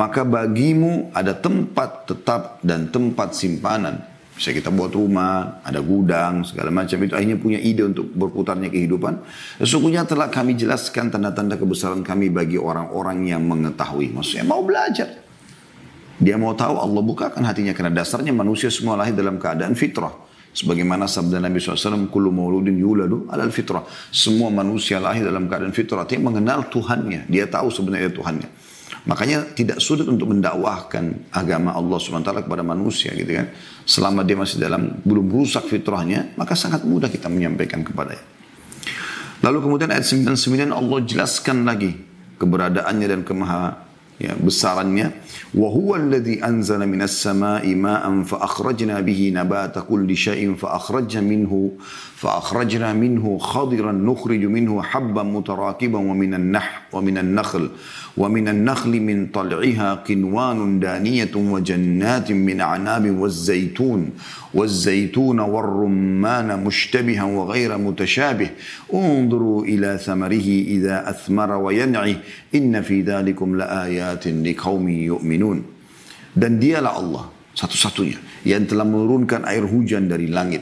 Maka 0.00 0.24
bagimu 0.24 1.12
ada 1.12 1.36
tempat 1.36 2.08
tetap 2.08 2.64
dan 2.64 2.88
tempat 2.88 3.36
simpanan 3.36 4.11
Bisa 4.32 4.48
kita 4.48 4.72
buat 4.72 4.88
rumah, 4.96 5.60
ada 5.60 5.84
gudang, 5.84 6.40
segala 6.40 6.72
macam 6.72 6.96
itu 7.04 7.12
akhirnya 7.12 7.36
punya 7.36 7.60
ide 7.60 7.84
untuk 7.84 8.08
berputarnya 8.16 8.72
kehidupan. 8.72 9.20
Sesungguhnya 9.60 10.08
telah 10.08 10.32
kami 10.32 10.56
jelaskan 10.56 11.12
tanda-tanda 11.12 11.60
kebesaran 11.60 12.00
kami 12.00 12.32
bagi 12.32 12.56
orang-orang 12.56 13.28
yang 13.28 13.44
mengetahui. 13.44 14.08
Maksudnya 14.16 14.48
mau 14.48 14.64
belajar. 14.64 15.20
Dia 16.16 16.40
mau 16.40 16.56
tahu 16.56 16.80
Allah 16.80 17.02
bukakan 17.04 17.44
hatinya 17.44 17.76
karena 17.76 17.92
dasarnya 17.92 18.32
manusia 18.32 18.72
semua 18.72 18.96
lahir 18.96 19.12
dalam 19.12 19.36
keadaan 19.36 19.76
fitrah. 19.76 20.14
Sebagaimana 20.52 21.08
sabda 21.08 21.40
Nabi 21.40 21.56
SAW, 21.60 22.12
Kullu 22.12 22.28
mauludin 22.28 22.76
yuladu 22.76 23.24
alal 23.32 23.48
fitrah. 23.48 23.84
Semua 24.12 24.52
manusia 24.52 25.00
lahir 25.00 25.24
dalam 25.24 25.48
keadaan 25.48 25.72
fitrah. 25.72 26.04
Dia 26.04 26.20
mengenal 26.20 26.68
Tuhannya. 26.68 27.24
Dia 27.28 27.48
tahu 27.48 27.72
sebenarnya 27.72 28.12
Tuhannya. 28.12 28.48
Makanya 29.02 29.50
tidak 29.58 29.82
sulit 29.82 30.06
untuk 30.06 30.30
mendakwahkan 30.30 31.34
agama 31.34 31.74
Allah 31.74 31.98
SWT 31.98 32.46
kepada 32.46 32.62
manusia 32.62 33.10
gitu 33.18 33.34
kan. 33.34 33.50
Selama 33.82 34.22
dia 34.22 34.38
masih 34.38 34.62
dalam, 34.62 35.02
belum 35.02 35.26
rusak 35.26 35.66
fitrahnya, 35.66 36.30
maka 36.38 36.54
sangat 36.54 36.86
mudah 36.86 37.10
kita 37.10 37.26
menyampaikan 37.26 37.82
kepadanya. 37.82 38.22
Lalu 39.42 39.58
kemudian 39.58 39.90
ayat 39.90 40.06
99 40.06 40.70
Allah 40.70 40.98
jelaskan 41.02 41.66
lagi 41.66 41.98
keberadaannya 42.38 43.06
dan 43.10 43.20
kemaha 43.26 43.74
ya, 44.22 44.38
besarannya 44.38 45.10
wa 45.58 45.66
huwa 45.66 45.98
alladhi 45.98 46.38
anzala 46.38 46.86
minas 46.86 47.18
sama'i 47.18 47.74
ma'an 47.74 48.22
fa 48.22 48.46
akhrajna 48.46 49.02
bihi 49.02 49.34
nabata 49.34 49.82
kulli 49.82 50.14
shay'in 50.14 50.54
fa 50.54 50.78
akhrajna 50.78 51.26
minhu 51.26 51.74
fa 51.82 52.38
akhrajna 52.38 52.94
minhu 52.94 53.34
khadiran 53.42 53.98
nukhriju 53.98 54.46
minhu 54.46 54.78
habban 54.78 55.26
mutarakiban 55.26 56.06
wa 58.17 58.29
minan 58.29 58.65
nah 58.65 58.73
wa 58.73 58.89
minan 58.89 58.89
nakhl 58.89 58.89
wa 58.89 58.97
minan 58.97 58.97
nakhli 58.97 58.99
min 58.99 59.19
tal'iha 59.29 59.89
qinwanun 60.01 60.79
daniyatun 60.81 61.53
wa 61.53 61.61
jannatin 61.61 62.37
min 62.41 62.59
a'nabin 62.61 63.17
waz 63.19 63.45
zaitun 63.45 64.11
والزيتون 64.57 65.39
والرمان 65.39 66.63
مشتبها 66.63 67.23
وغير 67.23 67.77
متشابه 67.77 68.49
انظروا 68.93 69.59
إلى 69.63 69.97
ثمره 69.97 70.47
إذا 70.75 71.09
أثمر 71.09 71.51
وينعي 71.51 72.15
إن 72.55 72.81
في 72.81 73.01
ذلكم 73.01 73.57
لآيات 73.57 74.27
لقوم 74.27 74.85
يؤمنون 74.89 75.59
dan 76.37 76.61
dialah 76.61 76.93
Allah 76.93 77.25
satu-satunya 77.57 78.45
yang 78.45 78.69
telah 78.69 78.85
menurunkan 78.85 79.41
air 79.49 79.65
hujan 79.65 80.05
dari 80.05 80.29
langit 80.29 80.61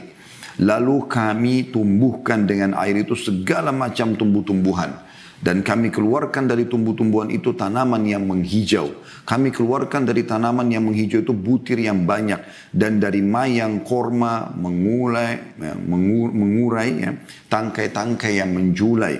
lalu 0.56 1.04
kami 1.04 1.68
tumbuhkan 1.68 2.48
dengan 2.48 2.72
air 2.80 3.04
itu 3.04 3.12
segala 3.12 3.76
macam 3.76 4.16
tumbuh-tumbuhan 4.16 4.96
dan 5.41 5.65
kami 5.65 5.89
keluarkan 5.89 6.45
dari 6.45 6.69
tumbuh-tumbuhan 6.69 7.33
itu 7.33 7.57
tanaman 7.57 8.05
yang 8.05 8.29
menghijau. 8.29 8.93
Kami 9.25 9.49
keluarkan 9.49 10.05
dari 10.05 10.21
tanaman 10.21 10.69
yang 10.69 10.85
menghijau 10.85 11.25
itu 11.25 11.33
butir 11.33 11.81
yang 11.81 12.05
banyak. 12.05 12.45
Dan 12.69 13.01
dari 13.01 13.25
mayang 13.25 13.81
korma 13.81 14.53
mengulai, 14.53 15.57
ya, 15.57 15.73
mengurai 15.81 16.89
ya, 17.01 17.11
tangkai-tangkai 17.49 18.37
yang 18.37 18.53
menjulai. 18.53 19.17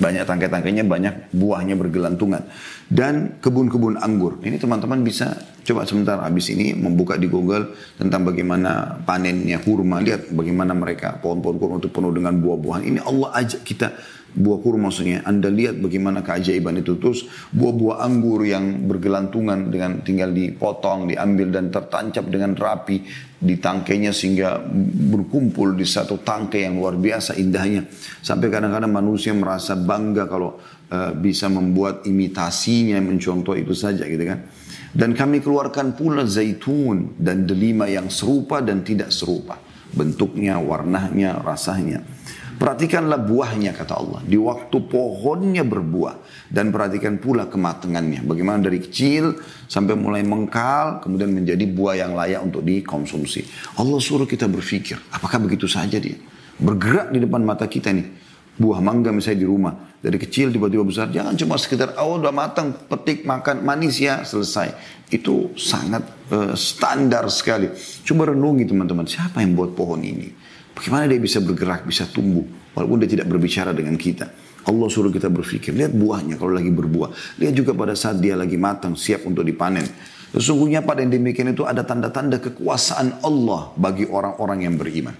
Banyak 0.00 0.24
tangkai-tangkainya, 0.24 0.84
banyak 0.88 1.28
buahnya 1.28 1.76
bergelantungan. 1.76 2.48
Dan 2.86 3.42
kebun-kebun 3.42 3.98
anggur. 3.98 4.38
Ini 4.46 4.62
teman-teman 4.62 5.02
bisa 5.02 5.34
coba 5.66 5.82
sebentar 5.82 6.22
habis 6.22 6.46
ini 6.54 6.70
membuka 6.70 7.18
di 7.18 7.26
Google 7.26 7.74
tentang 7.98 8.22
bagaimana 8.22 9.02
panennya 9.02 9.58
kurma. 9.58 9.98
Lihat 9.98 10.30
bagaimana 10.30 10.70
mereka 10.70 11.18
pohon-pohon 11.18 11.56
kurma 11.58 11.76
itu 11.82 11.90
penuh 11.90 12.14
dengan 12.14 12.38
buah-buahan. 12.38 12.82
Ini 12.86 13.00
Allah 13.02 13.34
ajak 13.42 13.66
kita 13.66 13.90
buah 14.36 14.58
kurma 14.62 14.92
maksudnya. 14.92 15.26
Anda 15.26 15.50
lihat 15.50 15.82
bagaimana 15.82 16.22
keajaiban 16.22 16.78
itu. 16.78 16.94
Terus 17.02 17.26
buah-buah 17.50 18.06
anggur 18.06 18.46
yang 18.46 18.86
bergelantungan 18.86 19.66
dengan 19.66 20.06
tinggal 20.06 20.30
dipotong, 20.30 21.10
diambil 21.10 21.50
dan 21.50 21.74
tertancap 21.74 22.22
dengan 22.30 22.54
rapi 22.54 23.02
di 23.36 23.60
tangkainya 23.60 24.16
sehingga 24.16 24.62
berkumpul 25.12 25.76
di 25.76 25.84
satu 25.84 26.22
tangkai 26.22 26.64
yang 26.68 26.78
luar 26.78 26.96
biasa 26.96 27.36
indahnya. 27.36 27.84
Sampai 28.22 28.48
kadang-kadang 28.48 28.92
manusia 28.92 29.34
merasa 29.36 29.76
bangga 29.76 30.28
kalau 30.30 30.56
uh, 30.90 31.12
bisa 31.16 31.50
membuat 31.50 32.06
imitasinya 32.06 32.98
mencontoh 33.02 33.54
itu 33.54 33.74
saja 33.74 34.06
gitu 34.06 34.24
kan. 34.26 34.46
Dan 34.96 35.12
kami 35.12 35.44
keluarkan 35.44 35.92
pula 35.92 36.24
zaitun 36.24 37.20
dan 37.20 37.44
delima 37.44 37.84
yang 37.84 38.08
serupa 38.08 38.64
dan 38.64 38.80
tidak 38.80 39.12
serupa. 39.12 39.60
Bentuknya, 39.92 40.56
warnanya, 40.56 41.36
rasanya. 41.44 42.00
Perhatikanlah 42.56 43.20
buahnya 43.20 43.76
kata 43.76 43.92
Allah. 43.92 44.24
Di 44.24 44.40
waktu 44.40 44.88
pohonnya 44.88 45.60
berbuah. 45.60 46.48
Dan 46.48 46.72
perhatikan 46.72 47.20
pula 47.20 47.44
kematangannya. 47.52 48.24
Bagaimana 48.24 48.64
dari 48.64 48.80
kecil 48.80 49.36
sampai 49.68 49.92
mulai 49.92 50.24
mengkal. 50.24 51.04
Kemudian 51.04 51.28
menjadi 51.28 51.64
buah 51.68 52.00
yang 52.00 52.16
layak 52.16 52.40
untuk 52.40 52.64
dikonsumsi. 52.64 53.44
Allah 53.76 54.00
suruh 54.00 54.24
kita 54.24 54.48
berpikir. 54.48 54.96
Apakah 55.12 55.44
begitu 55.44 55.68
saja 55.68 56.00
dia? 56.00 56.16
Bergerak 56.56 57.12
di 57.12 57.20
depan 57.20 57.44
mata 57.44 57.68
kita 57.68 57.92
nih. 57.92 58.25
Buah 58.56 58.80
mangga 58.80 59.12
misalnya 59.12 59.44
di 59.44 59.48
rumah. 59.48 59.74
Dari 60.00 60.16
kecil 60.16 60.48
tiba-tiba 60.52 60.84
besar. 60.84 61.12
Jangan 61.12 61.36
cuma 61.36 61.60
sekedar 61.60 61.92
oh, 62.00 62.16
udah 62.16 62.32
matang. 62.32 62.72
Petik 62.72 63.28
makan 63.28 63.60
manis 63.62 64.00
ya 64.00 64.24
selesai. 64.24 64.72
Itu 65.12 65.52
sangat 65.54 66.02
uh, 66.32 66.56
standar 66.56 67.28
sekali. 67.28 67.68
Coba 68.02 68.32
renungi 68.32 68.64
teman-teman. 68.64 69.04
Siapa 69.04 69.44
yang 69.44 69.52
buat 69.52 69.76
pohon 69.76 70.00
ini? 70.00 70.32
Bagaimana 70.76 71.08
dia 71.08 71.16
bisa 71.16 71.40
bergerak, 71.40 71.88
bisa 71.88 72.04
tumbuh, 72.04 72.44
walaupun 72.76 73.00
dia 73.00 73.08
tidak 73.16 73.32
berbicara 73.32 73.72
dengan 73.72 73.96
kita. 73.96 74.28
Allah 74.68 74.88
suruh 74.92 75.08
kita 75.08 75.32
berpikir, 75.32 75.72
lihat 75.72 75.96
buahnya 75.96 76.36
kalau 76.36 76.52
lagi 76.52 76.68
berbuah. 76.68 77.40
Lihat 77.40 77.54
juga 77.56 77.72
pada 77.72 77.96
saat 77.96 78.20
dia 78.20 78.36
lagi 78.36 78.60
matang, 78.60 78.92
siap 78.92 79.24
untuk 79.24 79.40
dipanen. 79.40 79.88
Sesungguhnya 80.36 80.84
pada 80.84 81.00
yang 81.00 81.16
demikian 81.16 81.56
itu 81.56 81.64
ada 81.64 81.80
tanda-tanda 81.80 82.36
kekuasaan 82.36 83.24
Allah 83.24 83.72
bagi 83.80 84.04
orang-orang 84.04 84.68
yang 84.68 84.76
beriman. 84.76 85.16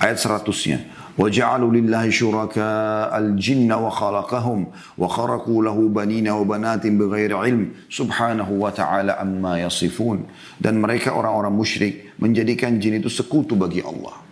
Ayat 0.00 0.24
seratusnya. 0.24 0.95
وجعلوا 1.17 1.71
لله 1.73 2.09
شركاء 2.09 3.11
الجن 3.19 3.71
وخلقهم 3.71 4.59
وخرقوا 4.97 5.59
له 5.63 5.77
بنين 5.89 6.27
وبنات 6.29 6.87
بغير 6.87 7.31
علم 7.37 7.61
سبحانه 7.89 8.49
وتعالى 8.51 9.11
عما 9.11 9.53
يصفون 9.67 10.17
dan 10.63 10.79
mereka 10.79 11.11
orang-orang 11.11 11.51
musyrik 11.51 12.15
menjadikan 12.17 12.79
jin 12.79 13.03
itu 13.03 13.11
sekutu 13.11 13.59
bagi 13.59 13.83
Allah 13.83 14.31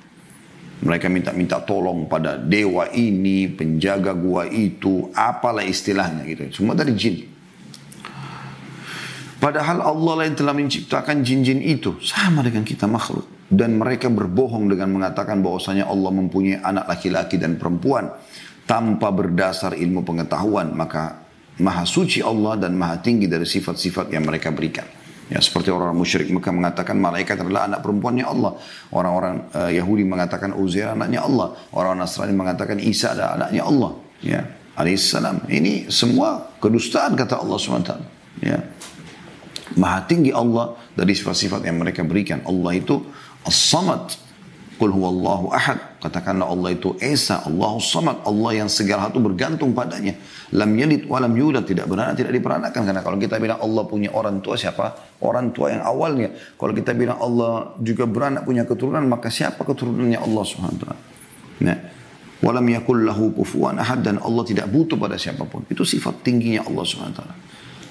mereka 0.80 1.12
minta-minta 1.12 1.60
tolong 1.60 2.08
pada 2.08 2.40
dewa 2.40 2.88
ini, 2.96 3.52
penjaga 3.52 4.16
gua 4.16 4.48
itu, 4.48 5.12
apalah 5.12 5.60
istilahnya 5.60 6.24
gitu. 6.24 6.64
Semua 6.64 6.72
dari 6.72 6.96
jin. 6.96 7.20
Padahal 9.44 9.84
Allah 9.84 10.14
lah 10.20 10.24
yang 10.28 10.40
telah 10.40 10.56
menciptakan 10.56 11.24
jin-jin 11.24 11.60
itu. 11.64 12.00
Sama 12.00 12.44
dengan 12.44 12.64
kita 12.64 12.88
makhluk. 12.88 13.28
Dan 13.55 13.79
mereka 13.79 14.11
berbohong 14.11 14.67
dengan 14.67 14.91
mengatakan 14.91 15.39
bahwasanya 15.39 15.87
Allah 15.87 16.11
mempunyai 16.11 16.59
anak 16.59 16.91
laki-laki 16.91 17.39
dan 17.39 17.55
perempuan. 17.55 18.11
Tanpa 18.67 19.15
berdasar 19.15 19.79
ilmu 19.79 20.03
pengetahuan. 20.03 20.75
Maka 20.75 21.23
maha 21.63 21.87
suci 21.87 22.19
Allah 22.19 22.59
dan 22.59 22.75
maha 22.75 22.99
tinggi 22.99 23.31
dari 23.31 23.47
sifat-sifat 23.47 24.11
yang 24.11 24.27
mereka 24.27 24.51
berikan. 24.51 24.89
Ya, 25.33 25.41
seperti 25.41 25.73
orang-orang 25.73 25.97
musyrik 25.97 26.29
Mekah 26.29 26.53
mengatakan 26.53 27.01
malaikat 27.01 27.41
adalah 27.41 27.65
anak 27.65 27.81
perempuannya 27.81 28.27
Allah. 28.29 28.61
Orang-orang 28.93 29.49
uh, 29.57 29.71
Yahudi 29.73 30.05
mengatakan 30.05 30.53
Uzair 30.53 30.93
anaknya 30.93 31.25
Allah. 31.25 31.57
Orang 31.73 31.97
Nasrani 31.97 32.37
mengatakan 32.37 32.77
Isa 32.77 33.17
adalah 33.17 33.41
anaknya 33.41 33.63
Allah. 33.65 33.91
Ya, 34.21 34.41
alaihissalam. 34.77 35.49
Ini 35.49 35.89
semua 35.89 36.53
kedustaan 36.61 37.17
kata 37.17 37.41
Allah 37.41 37.57
SWT. 37.57 37.93
Ya. 38.45 38.59
Maha 39.81 40.05
tinggi 40.05 40.29
Allah 40.29 40.77
dari 40.93 41.17
sifat-sifat 41.17 41.65
yang 41.65 41.81
mereka 41.81 42.05
berikan. 42.05 42.45
Allah 42.45 42.77
itu 42.77 43.01
as-samad. 43.49 44.21
Qul 44.75 44.91
huwallahu 44.91 45.55
ahad. 45.55 46.03
Katakanlah 46.03 46.51
Allah 46.51 46.75
itu 46.75 46.99
Esa, 47.01 47.47
Allahu 47.47 47.79
samad. 47.81 48.27
Allah 48.27 48.61
yang 48.61 48.69
segala 48.69 49.09
hal 49.09 49.15
itu 49.15 49.23
bergantung 49.23 49.73
padanya. 49.73 50.19
Lam 50.53 50.75
yalid 50.75 51.09
wa 51.09 51.23
lam 51.23 51.33
yulad. 51.33 51.65
Tidak 51.65 51.87
beranak, 51.87 52.19
tidak 52.19 52.35
diperanakan. 52.35 52.83
Karena 52.85 53.01
kalau 53.01 53.17
kita 53.17 53.41
bilang 53.41 53.63
Allah 53.63 53.83
punya 53.87 54.13
orang 54.13 54.43
tua 54.45 54.59
siapa? 54.59 55.17
Orang 55.25 55.55
tua 55.55 55.73
yang 55.73 55.87
awalnya. 55.87 56.35
Kalau 56.59 56.75
kita 56.75 56.93
bilang 56.93 57.23
Allah 57.23 57.73
juga 57.81 58.05
beranak 58.05 58.45
punya 58.45 58.67
keturunan. 58.67 59.01
Maka 59.07 59.31
siapa 59.33 59.63
keturunannya 59.63 60.21
Allah 60.21 60.43
SWT? 60.45 60.85
Nah. 61.65 61.79
Walam 62.45 62.67
yakul 62.69 63.09
lahu 63.09 63.33
kufuan 63.33 63.81
ahad. 63.81 64.05
Dan 64.05 64.21
Allah 64.21 64.45
tidak 64.45 64.69
butuh 64.69 65.01
pada 65.01 65.17
siapa 65.17 65.49
pun. 65.49 65.65
Itu 65.71 65.87
sifat 65.87 66.21
tingginya 66.21 66.67
Allah 66.67 66.85
SWT. 66.85 67.21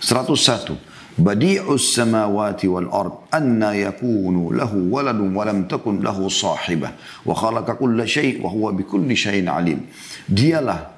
101. 0.03 0.92
Badi'us 1.13 1.93
samawati 1.93 2.65
wal 2.65 2.89
ard 2.89 3.29
anna 3.29 3.77
yakunu 3.77 4.49
lahu 4.49 4.89
waladun 4.89 5.69
takun 5.69 6.01
lahu 6.01 6.25
sahibah 6.25 6.97
wa 7.21 7.37
khalaqa 7.37 7.77
kulla 7.77 8.01
syai' 8.01 8.41
wa 8.41 8.49
huwa 8.49 8.73
syai'in 9.13 9.45
alim. 9.45 9.85
Dialah 10.25 10.89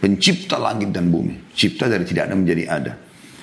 pencipta 0.00 0.56
langit 0.56 0.88
dan 0.88 1.12
bumi, 1.12 1.52
cipta 1.52 1.84
dari 1.84 2.08
tidak 2.08 2.32
ada 2.32 2.34
menjadi 2.36 2.64
ada. 2.64 2.92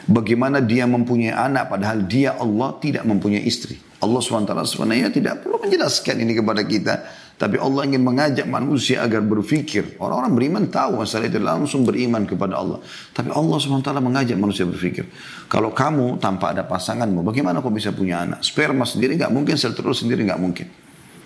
Bagaimana 0.04 0.60
dia 0.60 0.84
mempunyai 0.84 1.32
anak 1.32 1.72
padahal 1.72 2.04
dia 2.10 2.36
Allah 2.36 2.76
tidak 2.82 3.08
mempunyai 3.08 3.46
istri. 3.46 3.80
Allah 4.04 4.20
SWT 4.20 4.52
sebenarnya 4.68 5.08
tidak 5.16 5.48
perlu 5.48 5.64
menjelaskan 5.64 6.16
ini 6.20 6.34
kepada 6.36 6.62
kita. 6.68 6.94
Tapi 7.34 7.58
Allah 7.58 7.90
ingin 7.90 8.06
mengajak 8.06 8.46
manusia 8.46 9.02
agar 9.02 9.26
berfikir. 9.26 9.98
Orang-orang 9.98 10.32
beriman 10.38 10.64
tahu 10.70 11.02
masalah 11.02 11.28
itu 11.28 11.42
langsung 11.42 11.82
beriman 11.82 12.24
kepada 12.30 12.62
Allah. 12.62 12.80
Tapi 13.12 13.34
Allah 13.34 13.58
SWT 13.58 13.90
mengajak 14.00 14.38
manusia 14.38 14.64
berfikir. 14.70 15.10
Kalau 15.50 15.74
kamu 15.74 16.22
tanpa 16.22 16.54
ada 16.54 16.64
pasanganmu, 16.64 17.26
bagaimana 17.26 17.60
kau 17.60 17.74
bisa 17.74 17.90
punya 17.90 18.24
anak? 18.24 18.46
Sperma 18.46 18.86
sendiri 18.86 19.18
nggak 19.18 19.34
mungkin, 19.34 19.58
sel 19.58 19.74
telur 19.74 19.98
sendiri 19.98 20.24
nggak 20.24 20.40
mungkin. 20.40 20.68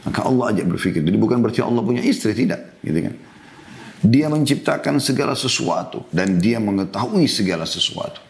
Maka 0.07 0.23
Allah 0.23 0.55
ajak 0.55 0.65
berfikir. 0.71 1.03
Jadi 1.03 1.17
bukan 1.19 1.43
berarti 1.43 1.59
Allah 1.59 1.83
punya 1.83 1.99
istri, 1.99 2.31
tidak. 2.31 2.79
Gitu 2.79 2.99
kan. 3.03 3.13
Dia 4.07 4.31
menciptakan 4.31 5.03
segala 5.03 5.35
sesuatu 5.35 6.07
dan 6.13 6.39
dia 6.39 6.63
mengetahui 6.63 7.27
segala 7.27 7.67
sesuatu. 7.67 8.23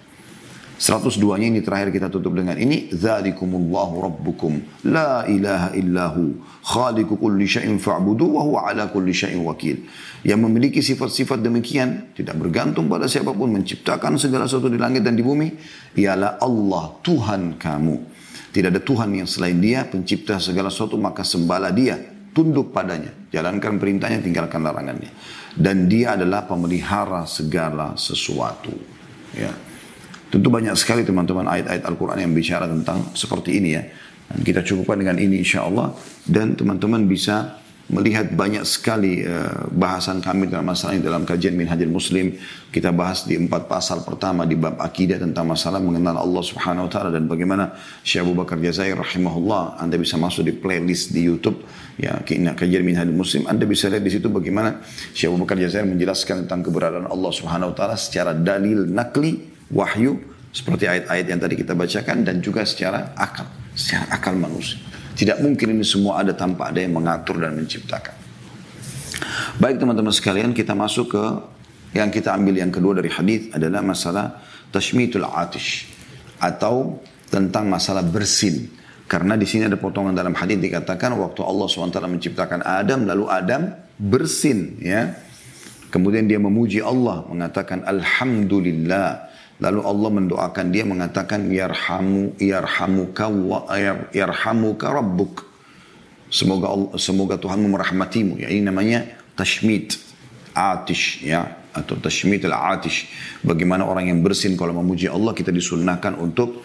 102-nya 0.77 1.49
ini 1.49 1.65
terakhir 1.65 1.89
kita 1.89 2.07
tutup 2.13 2.37
dengan 2.37 2.53
ini. 2.53 2.93
Dzalikumullahu 2.93 3.97
rabbukum 3.97 4.85
la 4.85 5.25
ilaha 5.25 5.73
illahu 5.73 6.37
khaliqu 6.61 7.17
kulli 7.17 7.49
syai'in 7.49 7.81
fa'budu 7.81 8.37
wa 8.37 8.41
huwa 8.45 8.59
ala 8.69 8.85
kulli 8.93 9.09
syai'in 9.09 9.41
wakil. 9.41 9.81
Yang 10.21 10.39
memiliki 10.45 10.79
sifat-sifat 10.85 11.41
demikian 11.41 12.13
tidak 12.13 12.37
bergantung 12.37 12.85
pada 12.85 13.09
siapa 13.09 13.33
pun 13.33 13.49
menciptakan 13.57 14.21
segala 14.21 14.45
sesuatu 14.45 14.69
di 14.69 14.77
langit 14.77 15.01
dan 15.01 15.17
di 15.17 15.25
bumi 15.25 15.49
ialah 15.97 16.37
Allah 16.37 16.93
Tuhan 17.01 17.57
kamu. 17.57 17.95
Tidak 18.53 18.69
ada 18.69 18.81
Tuhan 18.81 19.17
yang 19.17 19.25
selain 19.25 19.57
dia 19.57 19.81
pencipta 19.89 20.37
segala 20.37 20.69
sesuatu 20.69 20.97
maka 21.01 21.25
sembahlah 21.25 21.73
dia 21.73 21.97
tunduk 22.37 22.69
padanya 22.69 23.09
jalankan 23.33 23.81
perintahnya 23.81 24.21
tinggalkan 24.21 24.61
larangannya 24.61 25.09
dan 25.57 25.89
dia 25.89 26.13
adalah 26.13 26.45
pemelihara 26.45 27.25
segala 27.25 27.97
sesuatu 27.97 28.69
ya 29.33 29.66
Tentu 30.27 30.51
banyak 30.51 30.75
sekali 30.75 31.07
teman-teman 31.07 31.47
ayat-ayat 31.47 31.87
Al-Quran 31.87 32.19
yang 32.19 32.33
bicara 32.35 32.67
tentang 32.67 33.15
seperti 33.15 33.63
ini 33.63 33.69
ya. 33.79 33.83
Dan 34.27 34.43
kita 34.43 34.59
cukupkan 34.59 34.99
dengan 34.99 35.15
ini 35.15 35.39
insya 35.39 35.63
Allah. 35.63 35.95
Dan 36.27 36.59
teman-teman 36.59 37.07
bisa 37.07 37.63
melihat 37.87 38.27
banyak 38.35 38.67
sekali 38.67 39.23
uh, 39.23 39.71
bahasan 39.71 40.19
kami 40.19 40.51
dalam 40.51 40.67
masalah 40.67 40.99
ini 40.99 41.03
dalam 41.07 41.23
kajian 41.23 41.55
Minhajul 41.55 41.87
Muslim. 41.87 42.35
Kita 42.67 42.91
bahas 42.91 43.23
di 43.23 43.39
empat 43.39 43.71
pasal 43.71 44.03
pertama 44.03 44.43
di 44.43 44.59
bab 44.59 44.75
akidah 44.83 45.15
tentang 45.15 45.47
masalah 45.47 45.79
mengenal 45.79 46.19
Allah 46.19 46.43
Subhanahu 46.43 46.91
Wa 46.91 46.91
Taala 46.91 47.09
dan 47.15 47.31
bagaimana 47.31 47.71
Syekh 48.03 48.27
Abu 48.27 48.35
Bakar 48.35 48.59
Jazair 48.59 48.99
rahimahullah. 48.99 49.79
Anda 49.79 49.95
bisa 49.95 50.19
masuk 50.19 50.43
di 50.43 50.51
playlist 50.51 51.15
di 51.15 51.23
YouTube 51.23 51.63
ya 51.95 52.19
kajian 52.27 52.83
Minhajul 52.83 53.15
Muslim. 53.15 53.47
Anda 53.47 53.63
bisa 53.63 53.87
lihat 53.87 54.03
di 54.03 54.11
situ 54.11 54.27
bagaimana 54.27 54.83
Syekh 55.15 55.31
Abu 55.31 55.47
Bakar 55.47 55.55
Jazair 55.55 55.87
menjelaskan 55.87 56.43
tentang 56.43 56.67
keberadaan 56.67 57.07
Allah 57.07 57.31
Subhanahu 57.31 57.71
Wa 57.71 57.75
Taala 57.79 57.95
secara 57.95 58.35
dalil 58.35 58.83
nakli 58.91 59.56
wahyu 59.71 60.19
seperti 60.51 60.89
ayat-ayat 60.89 61.25
yang 61.29 61.39
tadi 61.39 61.55
kita 61.59 61.73
bacakan 61.77 62.25
dan 62.25 62.41
juga 62.41 62.65
secara 62.65 63.13
akal, 63.13 63.45
secara 63.77 64.09
akal 64.09 64.33
manusia. 64.33 64.81
Tidak 65.17 65.41
mungkin 65.41 65.77
ini 65.77 65.85
semua 65.85 66.21
ada 66.21 66.33
tanpa 66.33 66.69
ada 66.69 66.81
yang 66.81 66.93
mengatur 66.97 67.41
dan 67.41 67.57
menciptakan. 67.57 68.13
Baik 69.57 69.81
teman-teman 69.81 70.13
sekalian, 70.13 70.53
kita 70.53 70.77
masuk 70.77 71.17
ke 71.17 71.23
yang 71.97 72.13
kita 72.13 72.37
ambil 72.37 72.61
yang 72.61 72.69
kedua 72.69 72.93
dari 73.01 73.09
hadis 73.09 73.49
adalah 73.49 73.81
masalah 73.81 74.25
tashmitul 74.69 75.25
atish 75.25 75.89
atau 76.37 77.01
tentang 77.33 77.65
masalah 77.65 78.05
bersin. 78.05 78.69
Karena 79.07 79.39
di 79.39 79.47
sini 79.47 79.65
ada 79.65 79.79
potongan 79.79 80.11
dalam 80.11 80.35
hadis 80.35 80.59
dikatakan 80.59 81.15
waktu 81.15 81.39
Allah 81.39 81.65
SWT 81.65 81.97
menciptakan 81.97 82.59
Adam 82.61 83.07
lalu 83.07 83.25
Adam 83.31 83.71
bersin 83.97 84.77
ya. 84.83 85.15
Kemudian 85.87 86.27
dia 86.27 86.35
memuji 86.35 86.83
Allah 86.83 87.23
mengatakan 87.31 87.87
alhamdulillah 87.87 89.26
Lalu 89.57 89.81
Allah 89.81 90.09
mendoakan 90.13 90.65
dia 90.69 90.85
mengatakan 90.85 91.49
yarhamu 91.49 92.37
yarhamuka 92.37 93.25
wa 93.25 93.65
yarhamuka 94.13 94.93
rabbuk. 94.93 95.49
Semoga 96.29 96.69
Allah, 96.69 96.91
semoga 97.01 97.35
Tuhanmu 97.41 97.71
merahmatimu. 97.71 98.37
Ya, 98.37 98.53
ini 98.53 98.61
namanya 98.61 99.07
tashmit 99.33 99.97
atish 100.53 101.25
ya 101.25 101.57
atau 101.73 101.97
tashmit 101.97 102.45
al-atish. 102.45 103.09
Bagaimana 103.41 103.85
orang 103.85 104.13
yang 104.13 104.19
bersin 104.21 104.53
kalau 104.53 104.77
memuji 104.77 105.09
Allah 105.09 105.33
kita 105.33 105.49
disunnahkan 105.49 106.17
untuk 106.17 106.61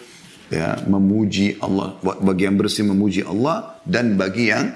ya 0.53 0.77
memuji 0.85 1.57
Allah 1.61 1.97
bagi 2.01 2.45
yang 2.45 2.57
bersin 2.57 2.89
memuji 2.93 3.25
Allah 3.25 3.81
dan 3.85 4.13
bagi 4.17 4.53
yang 4.53 4.69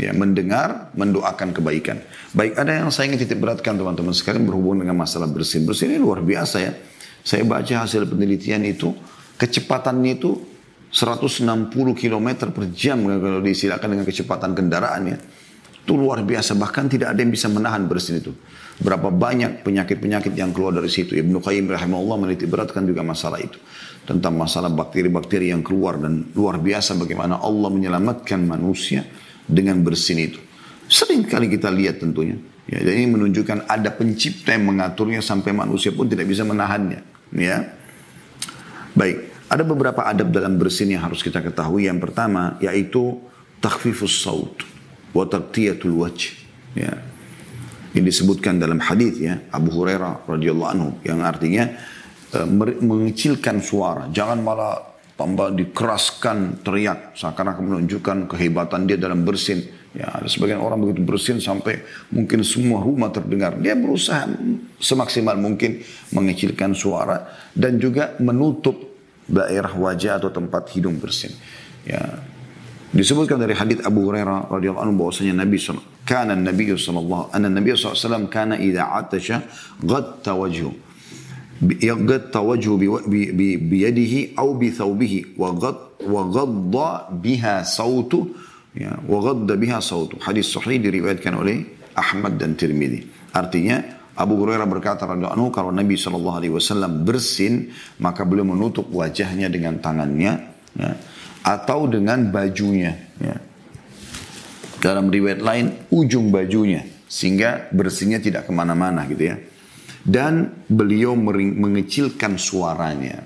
ya 0.00 0.16
mendengar 0.16 0.92
mendoakan 0.96 1.52
kebaikan. 1.52 2.00
Baik 2.32 2.56
ada 2.56 2.84
yang 2.84 2.88
saya 2.88 3.12
ingin 3.12 3.20
titik 3.24 3.36
beratkan 3.36 3.76
teman-teman 3.76 4.16
sekalian 4.16 4.48
berhubung 4.48 4.80
dengan 4.80 4.96
masalah 4.96 5.28
bersin. 5.28 5.68
Bersin 5.68 5.92
ini 5.92 6.00
luar 6.00 6.24
biasa 6.24 6.56
ya. 6.60 6.72
Saya 7.20 7.44
baca 7.44 7.84
hasil 7.84 8.08
penelitian 8.08 8.64
itu, 8.64 8.92
kecepatannya 9.36 10.12
itu 10.16 10.30
160 10.90 11.70
km 11.94 12.28
per 12.50 12.64
jam 12.74 12.98
kalau 13.06 13.38
disilakan 13.38 13.88
dengan 13.94 14.06
kecepatan 14.06 14.50
kendaraannya. 14.58 15.16
Itu 15.80 15.96
luar 15.96 16.26
biasa, 16.26 16.58
bahkan 16.58 16.90
tidak 16.90 17.14
ada 17.14 17.20
yang 17.22 17.32
bisa 17.32 17.46
menahan 17.48 17.86
bersin 17.86 18.20
itu. 18.20 18.34
Berapa 18.80 19.12
banyak 19.12 19.60
penyakit-penyakit 19.60 20.32
yang 20.36 20.50
keluar 20.56 20.72
dari 20.76 20.88
situ. 20.88 21.16
Ibnu 21.16 21.40
Qayyim 21.40 21.68
rahimahullah 21.68 22.16
meneliti 22.20 22.48
beratkan 22.48 22.84
juga 22.88 23.04
masalah 23.04 23.40
itu. 23.40 23.56
Tentang 24.04 24.34
masalah 24.34 24.72
bakteri-bakteri 24.72 25.52
yang 25.52 25.60
keluar 25.60 26.00
dan 26.00 26.32
luar 26.32 26.58
biasa 26.58 26.96
bagaimana 26.96 27.38
Allah 27.38 27.68
menyelamatkan 27.68 28.40
manusia 28.42 29.04
dengan 29.44 29.84
bersin 29.84 30.18
itu. 30.18 30.40
Sering 30.90 31.22
kali 31.28 31.46
kita 31.52 31.70
lihat 31.70 32.02
tentunya. 32.02 32.34
Ya, 32.70 32.86
dan 32.86 32.94
ini 32.94 33.08
menunjukkan 33.18 33.66
ada 33.66 33.90
pencipta 33.90 34.54
yang 34.54 34.70
mengaturnya 34.70 35.18
sampai 35.22 35.50
manusia 35.50 35.90
pun 35.90 36.06
tidak 36.06 36.30
bisa 36.30 36.46
menahannya. 36.46 37.09
Ya. 37.34 37.74
Baik, 38.94 39.30
ada 39.46 39.62
beberapa 39.62 40.02
adab 40.02 40.34
dalam 40.34 40.58
bersin 40.58 40.90
yang 40.90 41.06
harus 41.06 41.22
kita 41.22 41.42
ketahui. 41.42 41.86
Yang 41.86 42.10
pertama 42.10 42.58
yaitu 42.58 43.18
takhfifus 43.62 44.22
saut 44.22 44.62
wa 45.14 45.24
taqtiyatul 45.26 45.94
wajh. 45.94 46.34
Ya. 46.74 47.02
Ini 47.90 48.06
disebutkan 48.06 48.62
dalam 48.62 48.78
hadis 48.78 49.18
ya 49.18 49.42
Abu 49.50 49.74
Hurairah 49.74 50.30
radhiyallahu 50.30 50.70
anhu 50.70 50.90
yang 51.02 51.26
artinya 51.26 51.74
uh, 52.38 52.46
mengecilkan 52.78 53.58
suara, 53.58 54.06
jangan 54.14 54.38
malah 54.46 54.78
tambah 55.18 55.50
dikeraskan 55.52 56.62
teriak 56.62 57.18
seakan-akan 57.18 57.60
menunjukkan 57.60 58.30
kehebatan 58.30 58.86
dia 58.86 58.94
dalam 58.94 59.26
bersin 59.26 59.79
Ya, 59.90 60.06
ada 60.06 60.30
sebagian 60.30 60.62
orang 60.62 60.78
begitu 60.86 61.02
bersin 61.02 61.42
sampai 61.42 61.82
mungkin 62.14 62.46
semua 62.46 62.78
rumah 62.78 63.10
terdengar. 63.10 63.58
Dia 63.58 63.74
berusaha 63.74 64.22
semaksimal 64.78 65.34
mungkin 65.34 65.82
mengecilkan 66.14 66.78
suara 66.78 67.26
dan 67.50 67.82
juga 67.82 68.14
menutup 68.22 68.78
daerah 69.26 69.74
wajah 69.74 70.22
atau 70.22 70.30
tempat 70.30 70.70
hidung 70.78 70.94
bersin. 71.02 71.34
Ya. 71.82 72.22
Disebutkan 72.90 73.38
dari 73.38 73.54
hadis 73.54 73.82
Abu 73.82 74.06
Hurairah 74.06 74.50
radhiyallahu 74.50 74.82
anhu 74.82 74.94
bahwasanya 75.06 75.42
Nabi 75.42 75.58
SAW, 75.58 75.82
kana 76.02 76.34
Nabi 76.34 76.74
sallallahu 76.74 77.30
anna 77.30 77.46
Nabi 77.46 77.74
sallallahu 77.74 78.26
kana 78.30 78.58
idza 78.58 78.82
atasha 78.94 79.46
ghatta 79.78 80.34
wajhu 80.34 80.74
yaghatta 81.60 82.40
wajhu 82.42 82.74
bi, 82.80 82.86
bi, 83.30 83.54
bi, 83.60 83.76
yadihi 83.84 84.34
au 84.34 84.56
bi 84.56 84.72
thawbihi 84.72 85.36
wa 85.36 85.54
ghad 85.54 85.78
wa 86.02 86.22
ghadda 86.26 86.90
biha 87.14 87.62
sautuhu 87.62 88.32
sautu. 89.82 90.16
Hadis 90.22 90.52
sahih 90.52 90.78
diriwayatkan 90.78 91.34
oleh 91.34 91.64
Ahmad 91.96 92.38
dan 92.38 92.54
Tirmidzi. 92.54 93.32
Artinya 93.34 93.82
Abu 94.14 94.36
Hurairah 94.36 94.68
berkata 94.68 95.08
radhiyallahu 95.08 95.50
kalau 95.54 95.72
Nabi 95.72 95.96
Shallallahu 95.96 96.36
alaihi 96.44 96.54
wasallam 96.54 97.02
bersin 97.06 97.72
maka 98.02 98.26
beliau 98.26 98.46
menutup 98.46 98.90
wajahnya 98.92 99.48
dengan 99.48 99.80
tangannya 99.80 100.32
ya, 100.76 100.90
atau 101.46 101.88
dengan 101.88 102.28
bajunya 102.28 102.94
ya. 103.16 103.36
Dalam 104.80 105.12
riwayat 105.12 105.40
lain 105.44 105.66
ujung 105.92 106.32
bajunya 106.32 106.84
sehingga 107.04 107.68
bersinnya 107.74 108.22
tidak 108.22 108.48
ke 108.48 108.52
mana-mana 108.52 109.04
gitu 109.08 109.34
ya. 109.34 109.36
Dan 110.00 110.64
beliau 110.64 111.12
mengecilkan 111.18 112.40
suaranya. 112.40 113.20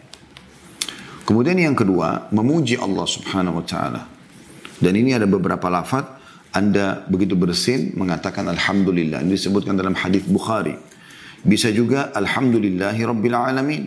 Kemudian 1.22 1.56
yang 1.56 1.78
kedua, 1.78 2.26
memuji 2.34 2.74
Allah 2.74 3.06
subhanahu 3.06 3.62
wa 3.62 3.64
ta'ala. 3.64 4.13
Dan 4.78 4.98
ini 4.98 5.14
ada 5.14 5.28
beberapa 5.28 5.70
lafaz 5.70 6.24
anda 6.54 7.02
begitu 7.10 7.34
bersin 7.34 7.98
mengatakan 7.98 8.46
Alhamdulillah. 8.46 9.26
Ini 9.26 9.34
disebutkan 9.34 9.74
dalam 9.74 9.98
hadis 9.98 10.22
Bukhari. 10.22 10.78
Bisa 11.42 11.74
juga 11.74 12.14
Alhamdulillahi 12.14 13.02
Rabbil 13.02 13.34
Alamin. 13.34 13.82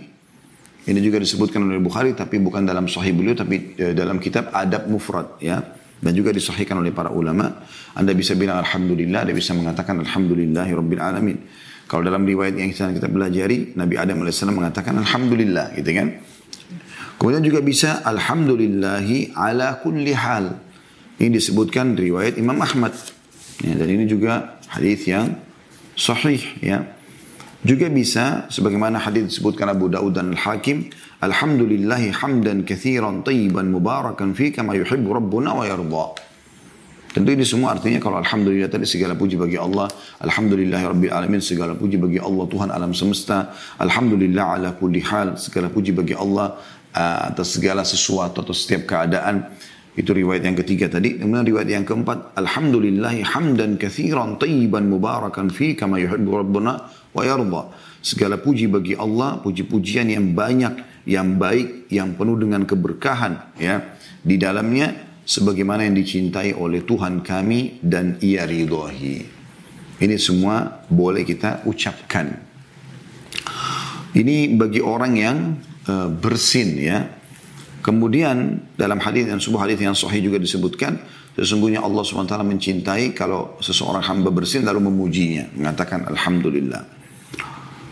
Ini 0.83 0.99
juga 0.99 1.23
disebutkan 1.23 1.63
oleh 1.63 1.79
Bukhari 1.79 2.11
tapi 2.11 2.43
bukan 2.43 2.67
dalam 2.67 2.91
sahih 2.91 3.15
beliau 3.15 3.39
tapi 3.39 3.71
e, 3.79 3.95
dalam 3.95 4.19
kitab 4.19 4.51
Adab 4.51 4.83
Mufrad 4.91 5.39
ya. 5.39 5.63
Dan 5.97 6.11
juga 6.11 6.35
disahihkan 6.35 6.77
oleh 6.83 6.91
para 6.91 7.07
ulama. 7.07 7.63
Anda 7.95 8.11
bisa 8.11 8.35
bilang 8.35 8.59
Alhamdulillah, 8.59 9.23
Anda 9.23 9.33
bisa 9.33 9.55
mengatakan 9.55 10.03
Alhamdulillahi 10.03 10.71
Rabbil 10.75 11.01
Alamin. 11.01 11.37
Kalau 11.87 12.03
dalam 12.03 12.27
riwayat 12.27 12.59
yang 12.59 12.75
kita 12.75 13.07
pelajari, 13.07 13.79
Nabi 13.79 13.95
Adam 13.95 14.27
AS 14.27 14.43
mengatakan 14.43 14.99
Alhamdulillah 14.99 15.71
gitu 15.71 15.87
kan. 15.95 16.19
Kemudian 17.15 17.41
juga 17.47 17.63
bisa 17.63 18.03
Alhamdulillahi 18.03 19.33
ala 19.39 19.79
kulli 19.79 20.11
hal. 20.11 20.66
Ini 21.17 21.33
disebutkan 21.33 21.97
riwayat 21.97 22.37
Imam 22.37 22.61
Ahmad. 22.61 22.93
Ya, 23.65 23.73
dan 23.73 23.89
ini 23.89 24.05
juga 24.05 24.61
hadis 24.69 25.09
yang 25.09 25.33
sahih 25.97 26.41
ya. 26.61 26.85
Juga 27.65 27.89
bisa 27.89 28.45
sebagaimana 28.53 29.01
hadis 29.01 29.33
disebutkan 29.33 29.73
Abu 29.73 29.89
Daud 29.89 30.13
dan 30.13 30.37
Al-Hakim, 30.37 30.93
alhamdulillahi 31.25 32.13
hamdan 32.13 32.61
katsiran 32.61 33.25
tayyiban 33.25 33.73
mubarakan 33.73 34.37
fi 34.37 34.53
kama 34.53 34.77
yuhibbu 34.77 35.09
rabbuna 35.09 35.57
wa 35.57 35.65
yarda. 35.65 36.27
Tentu 37.17 37.33
ini 37.33 37.41
semua 37.41 37.73
artinya 37.73 37.97
kalau 37.97 38.21
Alhamdulillah 38.21 38.69
tadi 38.69 38.85
segala 38.85 39.17
puji 39.17 39.41
bagi 39.41 39.57
Allah. 39.57 39.89
Alhamdulillah 40.21 40.93
Rabbil 40.93 41.09
Alamin 41.09 41.41
segala 41.41 41.73
puji 41.73 41.97
bagi 41.97 42.21
Allah 42.21 42.45
Tuhan 42.45 42.69
alam 42.69 42.93
semesta. 42.93 43.57
Alhamdulillah 43.81 44.45
ala 44.61 44.69
kulli 44.77 45.01
hal 45.01 45.33
segala 45.33 45.73
puji 45.73 45.97
bagi 45.97 46.13
Allah 46.13 46.61
uh, 46.93 47.19
atas 47.33 47.57
segala 47.57 47.81
sesuatu 47.81 48.45
atau 48.45 48.53
setiap 48.53 48.85
keadaan. 48.85 49.49
Itu 49.97 50.13
riwayat 50.13 50.45
yang 50.45 50.53
ketiga 50.53 50.93
tadi. 50.93 51.17
Kemudian 51.17 51.41
riwayat 51.41 51.69
yang 51.73 51.81
keempat. 51.81 52.37
Alhamdulillahi 52.37 53.25
hamdan 53.25 53.81
kathiran 53.81 54.37
tayyiban 54.37 54.85
mubarakan 54.85 55.49
fi 55.49 55.73
kama 55.73 55.97
yuhibbu 55.97 56.37
rabbuna 56.37 56.77
wa. 57.17 57.61
Segala 58.05 58.37
puji 58.37 58.69
bagi 58.69 58.93
Allah, 58.93 59.41
puji-pujian 59.41 60.05
yang 60.05 60.37
banyak, 60.37 61.03
yang 61.09 61.41
baik, 61.41 61.89
yang 61.89 62.13
penuh 62.13 62.37
dengan 62.37 62.61
keberkahan. 62.69 63.57
ya 63.57 63.97
Di 64.21 64.37
dalamnya 64.37 64.93
sebagaimana 65.25 65.89
yang 65.89 65.97
dicintai 65.97 66.53
oleh 66.53 66.85
Tuhan 66.85 67.25
kami 67.25 67.81
dan 67.81 68.21
ia 68.21 68.45
ridhohi. 68.45 69.17
Ini 69.97 70.15
semua 70.21 70.85
boleh 70.87 71.25
kita 71.25 71.65
ucapkan. 71.65 72.37
Ini 74.13 74.53
bagi 74.53 74.77
orang 74.77 75.13
yang 75.17 75.37
uh, 75.89 76.07
bersin 76.13 76.77
ya. 76.77 77.16
Kemudian 77.87 78.67
dalam 78.75 78.99
hadis 78.99 79.31
yang 79.31 79.39
sebuah 79.39 79.63
hadis 79.63 79.79
yang 79.79 79.95
sahih 79.95 80.19
juga 80.19 80.35
disebutkan 80.43 80.99
sesungguhnya 81.39 81.79
Allah 81.79 82.03
SWT 82.03 82.35
mencintai 82.43 83.15
kalau 83.15 83.55
seseorang 83.63 84.03
hamba 84.03 84.27
bersin 84.27 84.67
lalu 84.67 84.91
memujinya 84.91 85.47
mengatakan 85.55 86.03
alhamdulillah. 86.11 86.83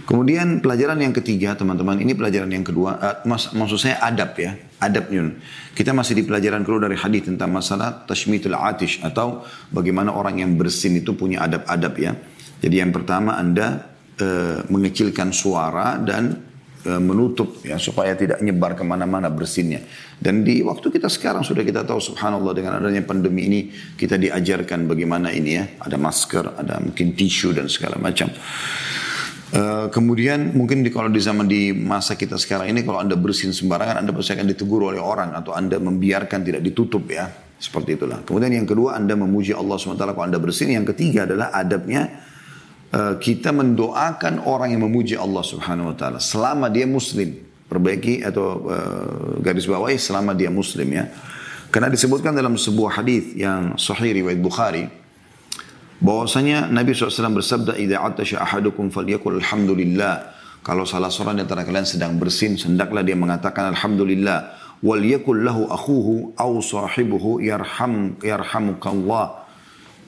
Kemudian 0.03 0.59
pelajaran 0.59 0.99
yang 0.99 1.15
ketiga 1.15 1.55
teman-teman, 1.55 1.97
ini 1.97 2.11
pelajaran 2.11 2.51
yang 2.51 2.61
kedua, 2.61 2.91
uh, 2.99 3.17
mas, 3.25 3.55
maksud 3.55 3.87
saya 3.87 3.97
adab 4.03 4.37
ya, 4.37 4.53
adab 4.83 5.09
yun. 5.09 5.39
Kita 5.73 5.95
masih 5.95 6.19
di 6.19 6.27
pelajaran 6.27 6.61
kedua 6.61 6.91
dari 6.91 6.99
hadis 6.99 7.25
tentang 7.25 7.55
masalah 7.55 8.05
tashmitul 8.05 8.53
atish 8.53 9.01
atau 9.01 9.47
bagaimana 9.73 10.13
orang 10.13 10.43
yang 10.43 10.53
bersin 10.59 10.99
itu 10.99 11.17
punya 11.17 11.41
adab-adab 11.41 11.93
ya. 11.97 12.13
Jadi 12.61 12.83
yang 12.83 12.91
pertama 12.93 13.39
Anda 13.39 13.95
uh, 14.19 14.59
mengecilkan 14.69 15.33
suara 15.33 15.97
dan 15.97 16.53
menutup 16.85 17.65
ya 17.65 17.81
supaya 17.81 18.13
tidak 18.13 18.39
nyebar 18.45 18.77
ke 18.77 18.85
mana-mana 18.85 19.33
bersinnya. 19.33 19.81
Dan 20.15 20.45
di 20.45 20.61
waktu 20.61 20.93
kita 20.93 21.09
sekarang 21.09 21.41
sudah 21.41 21.65
kita 21.65 21.81
tahu 21.81 21.97
subhanallah 21.97 22.53
dengan 22.53 22.77
adanya 22.77 23.01
pandemi 23.01 23.49
ini 23.49 23.59
kita 23.97 24.21
diajarkan 24.21 24.85
bagaimana 24.85 25.33
ini 25.33 25.51
ya, 25.57 25.65
ada 25.81 25.97
masker, 25.97 26.61
ada 26.61 26.77
mungkin 26.77 27.17
tisu 27.17 27.57
dan 27.57 27.65
segala 27.67 27.97
macam. 27.97 28.29
Uh, 29.55 29.87
kemudian 29.93 30.57
mungkin 30.57 30.81
di, 30.81 30.89
kalau 30.89 31.07
di 31.07 31.21
zaman 31.21 31.45
di 31.45 31.69
masa 31.71 32.17
kita 32.17 32.35
sekarang 32.35 32.75
ini 32.75 32.81
kalau 32.81 32.97
anda 32.99 33.13
bersin 33.13 33.53
sembarangan 33.53 34.01
anda 34.01 34.11
pasti 34.11 34.33
akan 34.33 34.51
ditegur 34.51 34.89
oleh 34.89 34.97
orang 34.99 35.37
atau 35.37 35.53
anda 35.53 35.77
membiarkan 35.77 36.41
tidak 36.43 36.65
ditutup 36.65 37.05
ya 37.07 37.29
seperti 37.55 37.95
itulah. 37.95 38.25
Kemudian 38.25 38.51
yang 38.51 38.67
kedua 38.67 38.99
anda 38.99 39.15
memuji 39.15 39.55
Allah 39.55 39.79
swt 39.79 40.01
kalau 40.01 40.25
anda 40.25 40.41
bersin. 40.41 40.75
Yang 40.75 40.91
ketiga 40.97 41.23
adalah 41.23 41.55
adabnya 41.55 42.09
kita 42.95 43.51
mendoakan 43.51 44.47
orang 44.47 44.71
yang 44.71 44.87
memuji 44.87 45.19
Allah 45.19 45.43
subhanahu 45.43 45.91
wa 45.91 45.95
taala 45.95 46.19
selama 46.23 46.71
dia 46.71 46.87
muslim. 46.87 47.43
Perbaiki 47.65 48.21
atau 48.21 48.69
uh, 48.69 49.41
garis 49.41 49.65
bawahi 49.65 49.97
selama 49.97 50.37
dia 50.37 50.53
muslim 50.53 50.85
ya. 50.85 51.09
Karena 51.73 51.89
disebutkan 51.89 52.31
dalam 52.37 52.55
sebuah 52.55 53.01
hadis 53.01 53.35
yang 53.35 53.75
sahih 53.75 54.15
riwayat 54.15 54.39
Bukhari 54.39 54.85
bahwasanya 55.99 56.67
Nabi 56.67 56.91
SAW 56.91 57.35
bersabda 57.39 57.79
idza 57.79 57.97
atasya 58.03 58.37
ahadukum 58.43 58.91
falyakul 58.91 59.39
alhamdulillah 59.39 60.35
kalau 60.59 60.83
salah 60.83 61.07
seorang 61.07 61.39
di 61.39 61.43
antara 61.47 61.63
kalian 61.63 61.87
sedang 61.87 62.19
bersin 62.19 62.59
hendaklah 62.59 63.05
dia 63.05 63.15
mengatakan 63.15 63.71
alhamdulillah 63.71 64.59
wal 64.83 64.99
yakul 64.99 65.39
lahu 65.39 65.71
akhuhu 65.71 66.35
aw 66.35 66.51
sahibuhu 66.59 67.39
yarham 67.39 68.19
yarhamukallah 68.19 69.47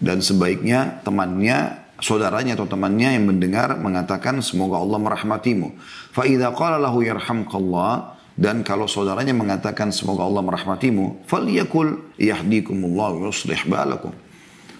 dan 0.03 0.19
sebaiknya 0.19 0.99
temannya 1.07 1.86
saudaranya 1.99 2.57
atau 2.57 2.69
temannya 2.69 3.17
yang 3.17 3.25
mendengar 3.29 3.77
mengatakan 3.77 4.41
semoga 4.45 4.77
Allah 4.81 4.99
merahmatimu 5.01 5.67
fa 6.13 6.23
idza 6.23 6.53
qala 6.53 6.77
lahu 6.77 7.01
yarhamkallah 7.01 8.17
dan 8.37 8.61
kalau 8.61 8.85
saudaranya 8.85 9.33
mengatakan 9.33 9.89
semoga 9.89 10.25
Allah 10.25 10.45
merahmatimu 10.45 11.25
falyakul 11.25 12.13
yahdikumullah 12.21 13.17
wa 13.17 13.21
yuslih 13.29 13.65
balakum 13.65 14.13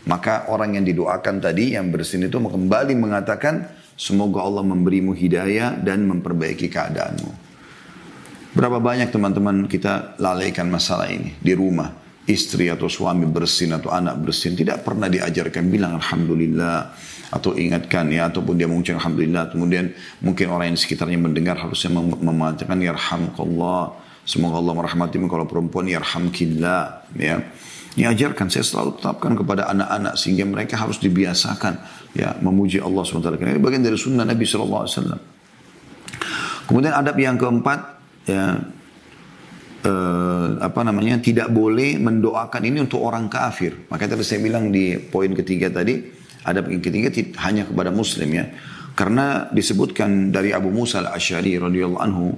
maka 0.08 0.48
orang 0.48 0.80
yang 0.80 0.86
didoakan 0.88 1.44
tadi 1.44 1.76
yang 1.76 1.92
bersin 1.92 2.24
itu 2.24 2.40
kembali 2.40 2.96
mengatakan 2.96 3.68
semoga 4.00 4.40
Allah 4.40 4.64
memberimu 4.64 5.12
hidayah 5.12 5.76
dan 5.84 6.08
memperbaiki 6.08 6.72
keadaanmu. 6.72 7.32
Berapa 8.56 8.80
banyak 8.80 9.12
teman-teman 9.12 9.68
kita 9.68 10.16
lalaikan 10.18 10.72
masalah 10.72 11.12
ini 11.12 11.36
di 11.44 11.52
rumah. 11.52 12.07
Istri 12.28 12.68
atau 12.68 12.92
suami 12.92 13.24
bersin 13.24 13.72
atau 13.72 13.88
anak 13.88 14.20
bersin. 14.20 14.52
Tidak 14.52 14.84
pernah 14.84 15.08
diajarkan 15.08 15.64
bilang 15.72 15.96
Alhamdulillah. 15.96 16.92
Atau 17.32 17.56
ingatkan 17.56 18.12
ya. 18.12 18.28
Ataupun 18.28 18.60
dia 18.60 18.68
mengucapkan 18.68 19.00
Alhamdulillah. 19.00 19.48
Kemudian 19.56 19.96
mungkin 20.20 20.52
orang 20.52 20.76
yang 20.76 20.80
sekitarnya 20.80 21.16
mendengar 21.16 21.56
harusnya 21.56 21.96
mengatakan 21.98 22.84
Yarhamkallah. 22.84 23.96
Semoga 24.28 24.60
Allah 24.60 24.76
merahmatimu 24.76 25.32
kalau 25.32 25.48
perempuan 25.48 25.88
Yarhamkillah. 25.88 27.08
Ya. 27.16 27.48
Diajarkan, 27.98 28.52
saya 28.54 28.62
selalu 28.62 29.02
tetapkan 29.02 29.34
kepada 29.34 29.66
anak-anak 29.74 30.22
sehingga 30.22 30.46
mereka 30.46 30.78
harus 30.78 31.02
dibiasakan 31.02 31.82
ya 32.14 32.38
memuji 32.46 32.78
Allah 32.78 33.02
SWT. 33.02 33.42
Ini 33.42 33.58
bagian 33.58 33.82
dari 33.82 33.98
sunnah 33.98 34.22
Nabi 34.22 34.46
SAW. 34.46 35.18
Kemudian 36.70 36.94
adab 36.94 37.18
yang 37.18 37.42
keempat 37.42 37.80
ya 38.30 38.62
eh, 39.83 40.49
apa 40.63 40.81
namanya 40.87 41.19
tidak 41.19 41.51
boleh 41.51 41.99
mendoakan 41.99 42.63
ini 42.63 42.79
untuk 42.83 43.03
orang 43.03 43.27
kafir. 43.27 43.87
Maka 43.91 44.07
tadi 44.07 44.23
saya 44.23 44.41
bilang 44.41 44.71
di 44.71 44.97
poin 44.99 45.31
ketiga 45.35 45.69
tadi 45.69 46.01
adab 46.47 46.71
yang 46.71 46.83
ketiga 46.83 47.11
hanya 47.43 47.67
kepada 47.67 47.91
muslim 47.91 48.31
ya. 48.31 48.47
Karena 48.93 49.49
disebutkan 49.49 50.29
dari 50.35 50.53
Abu 50.53 50.69
Musa 50.69 51.01
al-Asy'ari 51.01 51.57
radhiyallahu 51.57 52.05
anhu 52.05 52.37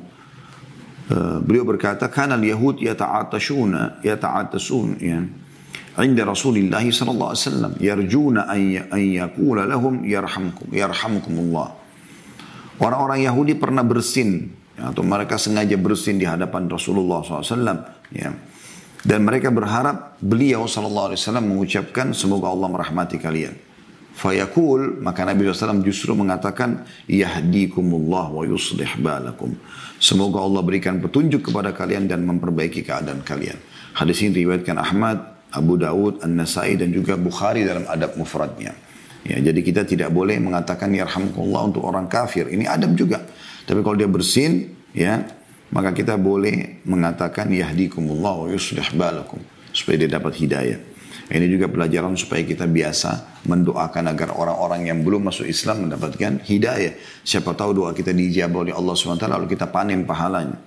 uh, 1.11 1.43
beliau 1.43 1.67
berkata 1.67 2.07
kana 2.07 2.39
al-yahud 2.39 2.79
yata'atashuna 2.79 4.07
yata'atasun 4.07 4.89
ya 5.03 5.21
عند 5.95 6.19
رسول 6.19 6.59
الله 6.59 6.91
صلى 6.91 7.11
الله 7.15 7.29
عليه 7.31 7.47
وسلم 7.47 7.73
يرجون 7.79 8.37
أن 8.91 9.01
يقول 9.15 9.59
لهم 9.71 9.95
يرحمكم 10.03 10.67
يرحمكم 10.75 11.35
الله 11.39 11.69
Orang-orang 12.75 13.23
Yahudi 13.23 13.55
pernah 13.55 13.87
bersin 13.87 14.51
ya, 14.80 14.96
atau 14.96 15.04
mereka 15.04 15.36
sengaja 15.36 15.76
bersin 15.76 16.16
di 16.16 16.24
hadapan 16.24 16.72
Rasulullah 16.72 17.20
SAW. 17.20 17.84
Ya. 18.16 18.32
Dan 19.04 19.28
mereka 19.28 19.52
berharap 19.52 20.16
beliau 20.24 20.68
SAW 20.68 21.16
mengucapkan 21.44 22.16
semoga 22.16 22.48
Allah 22.48 22.68
merahmati 22.72 23.20
kalian. 23.20 23.56
Fayakul 24.20 25.00
maka 25.00 25.24
Nabi 25.24 25.48
SAW 25.48 25.80
justru 25.80 26.12
mengatakan 26.12 26.84
yahdikumullah 27.08 28.28
wa 28.28 28.44
yuslih 28.44 29.00
balakum. 29.00 29.56
Semoga 30.00 30.44
Allah 30.44 30.60
berikan 30.64 31.00
petunjuk 31.00 31.52
kepada 31.52 31.72
kalian 31.72 32.12
dan 32.12 32.28
memperbaiki 32.28 32.84
keadaan 32.84 33.24
kalian. 33.24 33.56
Hadis 33.96 34.20
ini 34.24 34.44
diriwayatkan 34.44 34.76
Ahmad, 34.76 35.18
Abu 35.56 35.80
Dawud, 35.80 36.20
An-Nasai 36.20 36.76
dan 36.76 36.92
juga 36.92 37.16
Bukhari 37.16 37.64
dalam 37.64 37.88
adab 37.88 38.20
mufradnya. 38.20 38.76
Ya, 39.24 39.40
jadi 39.40 39.60
kita 39.60 39.84
tidak 39.84 40.12
boleh 40.16 40.40
mengatakan 40.40 40.92
yarhamkullah 40.96 41.72
untuk 41.72 41.84
orang 41.84 42.08
kafir. 42.08 42.48
Ini 42.48 42.68
adab 42.68 42.96
juga. 42.96 43.24
Tapi 43.70 43.86
kalau 43.86 43.94
dia 43.94 44.10
bersin, 44.10 44.74
ya, 44.98 45.30
maka 45.70 45.94
kita 45.94 46.18
boleh 46.18 46.82
mengatakan 46.90 47.54
yahdikumullah 47.54 48.34
wa 48.34 48.48
yuslih 48.50 48.90
balakum 48.98 49.38
supaya 49.70 50.02
dia 50.02 50.10
dapat 50.10 50.34
hidayah. 50.42 50.82
Ini 51.30 51.46
juga 51.46 51.70
pelajaran 51.70 52.18
supaya 52.18 52.42
kita 52.42 52.66
biasa 52.66 53.46
mendoakan 53.46 54.10
agar 54.10 54.34
orang-orang 54.34 54.90
yang 54.90 55.06
belum 55.06 55.30
masuk 55.30 55.46
Islam 55.46 55.86
mendapatkan 55.86 56.42
hidayah. 56.42 56.98
Siapa 57.22 57.54
tahu 57.54 57.78
doa 57.78 57.94
kita 57.94 58.10
dijawab 58.10 58.66
oleh 58.66 58.74
Allah 58.74 58.98
SWT 58.98 59.30
lalu 59.30 59.46
kita 59.46 59.70
panen 59.70 60.10
pahalanya. 60.10 60.58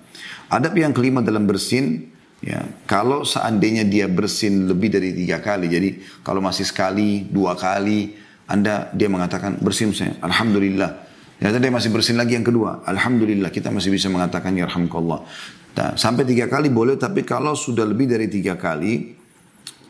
Adab 0.47 0.71
yang 0.79 0.95
kelima 0.95 1.19
dalam 1.19 1.43
bersin 1.43 2.13
Ya, 2.43 2.59
kalau 2.83 3.23
seandainya 3.23 3.87
dia 3.87 4.03
bersin 4.11 4.67
lebih 4.67 4.91
dari 4.91 5.15
tiga 5.15 5.39
kali, 5.39 5.71
jadi 5.71 5.95
kalau 6.27 6.43
masih 6.43 6.67
sekali, 6.67 7.23
dua 7.23 7.55
kali, 7.55 8.19
anda 8.51 8.91
dia 8.91 9.07
mengatakan 9.07 9.63
bersin 9.63 9.95
saya, 9.95 10.19
alhamdulillah. 10.19 11.12
Ternyata 11.43 11.59
dia 11.59 11.75
masih 11.75 11.91
bersin 11.91 12.15
lagi 12.15 12.39
yang 12.39 12.47
kedua, 12.47 12.87
alhamdulillah 12.87 13.51
kita 13.51 13.67
masih 13.67 13.91
bisa 13.91 14.07
mengatakan 14.07 14.55
ya. 14.55 14.63
Nah, 14.63 15.91
sampai 15.99 16.23
tiga 16.23 16.47
kali 16.47 16.71
boleh, 16.71 16.95
tapi 16.95 17.27
kalau 17.27 17.51
sudah 17.51 17.83
lebih 17.83 18.07
dari 18.07 18.31
tiga 18.31 18.55
kali, 18.55 19.11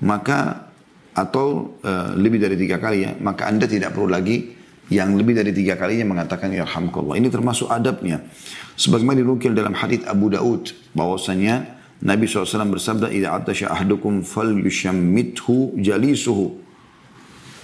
maka 0.01 0.65
atau 1.13 1.77
uh, 1.85 2.17
lebih 2.17 2.41
dari 2.41 2.57
tiga 2.57 2.81
kali 2.81 3.05
ya, 3.05 3.13
maka 3.21 3.45
anda 3.45 3.69
tidak 3.69 3.93
perlu 3.93 4.09
lagi 4.09 4.49
yang 4.89 5.13
lebih 5.13 5.37
dari 5.37 5.53
tiga 5.53 5.77
kalinya 5.77 6.17
mengatakan 6.17 6.49
ya. 6.49 6.65
Ini 6.65 7.29
termasuk 7.29 7.69
adabnya. 7.69 8.25
Sebagaimana 8.73 9.21
dinukil 9.21 9.53
dalam 9.53 9.77
hadits 9.77 10.09
Abu 10.09 10.33
Daud 10.33 10.73
bahwasanya 10.97 11.69
Nabi 12.01 12.25
SAW 12.25 12.65
bersabda, 12.73 13.13
"Idza 13.13 13.29
atasya 13.29 13.69
ahdukum 13.69 14.25
falyushammithu 14.25 15.77
jalisuhu." 15.77 16.65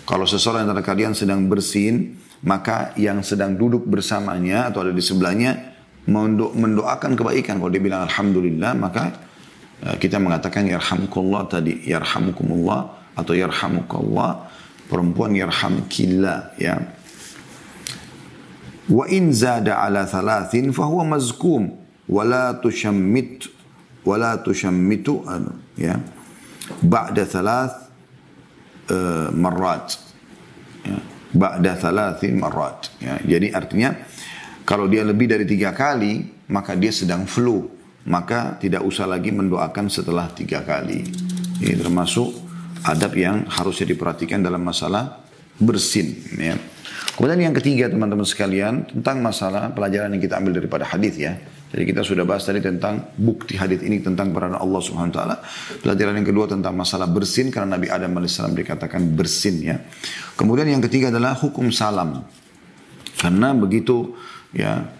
Kalau 0.05 0.29
seseorang 0.29 0.69
antara 0.69 0.85
kalian 0.85 1.17
sedang 1.17 1.49
bersin, 1.49 2.28
maka 2.43 2.95
yang 2.95 3.19
sedang 3.19 3.59
duduk 3.59 3.83
bersamanya 3.83 4.71
atau 4.71 4.87
ada 4.87 4.93
di 4.95 5.03
sebelahnya 5.03 5.75
mendoakan 6.09 7.13
kebaikan. 7.19 7.59
Kalau 7.59 7.71
dia 7.71 7.83
bilang 7.83 8.07
alhamdulillah, 8.07 8.71
maka 8.79 9.03
eh, 9.83 9.95
kita 9.99 10.17
mengatakan 10.17 10.65
yarhamkullah 10.65 11.45
tadi, 11.51 11.83
yarhamkumullah 11.85 13.13
atau 13.19 13.33
yarhamukallah, 13.35 14.47
perempuan 14.87 15.35
yarhamkillah 15.35 16.55
ya. 16.55 16.79
Wa 18.89 19.05
in 19.05 19.29
zada 19.35 19.85
ala 19.85 20.09
thalathin 20.09 20.73
fahuwa 20.73 21.13
mazkum 21.19 21.77
wala 22.09 22.57
tushammit 22.57 23.45
wala 24.01 24.41
tushammitu 24.41 25.21
ya 25.77 26.01
ba'da 26.81 27.21
thalath 27.21 27.93
uh, 28.89 29.29
marrat. 29.29 30.08
Ba'da 31.29 31.77
thalathin 31.77 32.41
marrat 32.41 32.89
ya. 33.01 33.21
jadi 33.21 33.53
artinya 33.53 33.93
kalau 34.65 34.89
dia 34.89 35.05
lebih 35.05 35.29
dari 35.29 35.45
tiga 35.45 35.73
kali 35.73 36.45
maka 36.49 36.73
dia 36.73 36.89
sedang 36.89 37.29
flu 37.29 37.69
maka 38.09 38.57
tidak 38.57 38.81
usah 38.81 39.05
lagi 39.05 39.29
mendoakan 39.29 39.91
setelah 39.91 40.31
tiga 40.33 40.65
kali 40.65 41.05
ini 41.59 41.75
termasuk 41.75 42.31
adab 42.87 43.11
yang 43.15 43.43
harusnya 43.51 43.91
diperhatikan 43.91 44.39
dalam 44.39 44.63
masalah 44.63 45.19
bersin 45.59 46.15
ya. 46.39 46.55
Kemudian 47.19 47.51
yang 47.51 47.55
ketiga 47.55 47.91
teman-teman 47.91 48.23
sekalian 48.23 48.87
tentang 48.87 49.19
masalah 49.19 49.67
pelajaran 49.75 50.15
yang 50.15 50.23
kita 50.23 50.39
ambil 50.39 50.55
daripada 50.55 50.87
hadis 50.87 51.19
ya. 51.19 51.35
Jadi 51.69 51.83
kita 51.85 52.01
sudah 52.01 52.25
bahas 52.25 52.41
tadi 52.41 52.65
tentang 52.65 53.13
bukti 53.13 53.53
hadis 53.53 53.85
ini 53.85 54.01
tentang 54.01 54.33
peran 54.33 54.57
Allah 54.57 54.81
Subhanahu 54.81 55.13
wa 55.13 55.17
taala. 55.21 55.35
Pelajaran 55.85 56.17
yang 56.17 56.27
kedua 56.27 56.49
tentang 56.49 56.73
masalah 56.73 57.05
bersin 57.05 57.53
karena 57.53 57.77
Nabi 57.77 57.93
Adam 57.93 58.09
alaihissalam 58.17 58.57
dikatakan 58.57 59.13
bersin 59.13 59.61
ya. 59.61 59.77
Kemudian 60.33 60.65
yang 60.65 60.81
ketiga 60.81 61.13
adalah 61.13 61.37
hukum 61.37 61.69
salam. 61.69 62.25
Karena 63.21 63.53
begitu 63.53 64.17
ya 64.49 64.98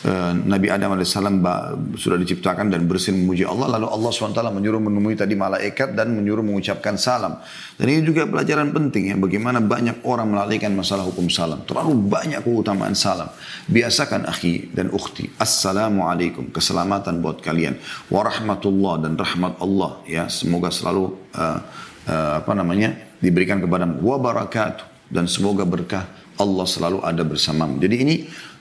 Eh, 0.00 0.32
Nabi 0.48 0.72
Adam 0.72 0.96
AS 0.96 1.12
sudah 1.12 2.16
diciptakan 2.16 2.72
dan 2.72 2.88
bersin 2.88 3.20
memuji 3.20 3.44
Allah. 3.44 3.76
Lalu 3.76 3.84
Allah 3.84 4.08
SWT 4.08 4.40
menyuruh 4.48 4.80
menemui 4.80 5.12
tadi 5.12 5.36
malaikat 5.36 5.92
dan 5.92 6.16
menyuruh 6.16 6.40
mengucapkan 6.40 6.96
salam. 6.96 7.36
Dan 7.76 7.84
ini 7.92 8.00
juga 8.00 8.24
pelajaran 8.24 8.72
penting 8.72 9.12
ya. 9.12 9.16
Bagaimana 9.20 9.60
banyak 9.60 10.00
orang 10.08 10.32
melalaikan 10.32 10.72
masalah 10.72 11.04
hukum 11.04 11.28
salam. 11.28 11.68
Terlalu 11.68 12.00
banyak 12.00 12.40
keutamaan 12.40 12.96
salam. 12.96 13.28
Biasakan 13.68 14.24
akhi 14.24 14.72
dan 14.72 14.88
ukhti. 14.88 15.36
Assalamualaikum. 15.36 16.48
Keselamatan 16.48 17.20
buat 17.20 17.44
kalian. 17.44 17.76
Warahmatullah 18.08 19.04
dan 19.04 19.20
rahmat 19.20 19.60
Allah. 19.60 20.00
Ya, 20.08 20.32
Semoga 20.32 20.72
selalu 20.72 21.12
uh, 21.36 21.60
uh, 22.08 22.40
apa 22.40 22.52
namanya 22.56 22.96
diberikan 23.20 23.60
kepadamu. 23.60 24.00
Wabarakatuh. 24.00 25.12
Dan 25.12 25.28
semoga 25.28 25.68
berkah 25.68 26.08
Allah 26.40 26.64
selalu 26.64 27.04
ada 27.04 27.20
bersamamu. 27.20 27.76
Jadi 27.76 27.96
ini 28.00 28.14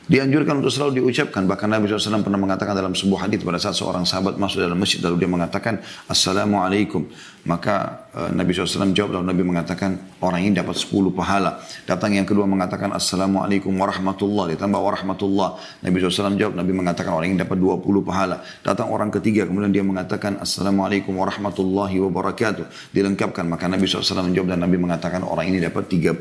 Dianjurkan 0.09 0.57
untuk 0.57 0.73
selalu 0.73 1.05
diucapkan. 1.05 1.45
Bahkan 1.45 1.69
Nabi 1.69 1.85
SAW 1.85 2.25
pernah 2.25 2.41
mengatakan 2.41 2.73
dalam 2.73 2.97
sebuah 2.97 3.29
hadis 3.29 3.45
pada 3.45 3.61
saat 3.61 3.77
seorang 3.77 4.09
sahabat 4.09 4.41
masuk 4.41 4.57
dalam 4.57 4.73
masjid 4.73 4.97
lalu 5.05 5.21
dia 5.21 5.29
mengatakan 5.29 5.85
Assalamualaikum. 6.09 7.05
Maka 7.45 8.09
uh, 8.17 8.33
Nabi 8.33 8.57
SAW 8.57 8.89
jawab 8.89 9.21
lalu 9.21 9.25
Nabi 9.29 9.43
mengatakan 9.45 10.17
orang 10.25 10.49
ini 10.49 10.57
dapat 10.57 10.81
10 10.81 11.13
pahala. 11.13 11.61
Datang 11.85 12.17
yang 12.17 12.25
kedua 12.25 12.49
mengatakan 12.49 12.89
Assalamualaikum 12.89 13.69
warahmatullah. 13.69 14.49
Ditambah 14.57 14.81
warahmatullah. 14.81 15.49
Nabi 15.85 16.01
SAW 16.01 16.33
jawab 16.41 16.57
Nabi 16.57 16.73
mengatakan 16.73 17.13
orang 17.13 17.29
ini 17.29 17.37
dapat 17.45 17.61
20 17.61 17.85
pahala. 18.01 18.41
Datang 18.65 18.89
orang 18.89 19.13
ketiga 19.13 19.45
kemudian 19.45 19.69
dia 19.69 19.85
mengatakan 19.85 20.41
Assalamualaikum 20.41 21.13
warahmatullahi 21.13 22.01
wabarakatuh. 22.01 22.97
Dilengkapkan. 22.97 23.45
Maka 23.45 23.69
Nabi 23.69 23.85
SAW 23.85 24.25
menjawab 24.25 24.57
dan 24.57 24.65
Nabi 24.65 24.81
mengatakan 24.81 25.21
orang 25.21 25.53
ini 25.53 25.61
dapat 25.61 25.85
30 25.85 26.17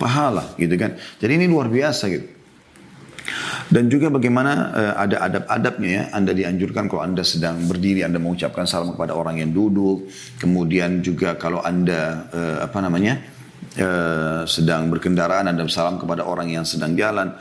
pahala 0.00 0.56
gitu 0.56 0.72
kan. 0.80 0.96
Jadi 1.20 1.32
ini 1.36 1.52
luar 1.52 1.68
biasa 1.68 2.08
gitu. 2.08 2.33
Dan 3.68 3.88
juga 3.88 4.12
bagaimana 4.12 4.52
uh, 4.72 4.94
ada 5.00 5.16
adab-adabnya 5.24 5.90
ya. 5.90 6.02
Anda 6.12 6.32
dianjurkan 6.36 6.88
kalau 6.88 7.02
Anda 7.02 7.24
sedang 7.24 7.64
berdiri, 7.64 8.04
Anda 8.04 8.20
mengucapkan 8.20 8.68
salam 8.68 8.92
kepada 8.92 9.16
orang 9.16 9.40
yang 9.40 9.50
duduk. 9.50 10.08
Kemudian 10.36 11.00
juga 11.00 11.34
kalau 11.40 11.64
Anda 11.64 12.28
uh, 12.28 12.56
apa 12.68 12.78
namanya 12.84 13.24
uh, 13.80 14.44
sedang 14.44 14.92
berkendaraan, 14.92 15.48
Anda 15.48 15.64
salam 15.72 15.96
kepada 15.96 16.24
orang 16.28 16.52
yang 16.52 16.64
sedang 16.68 16.92
jalan. 16.94 17.32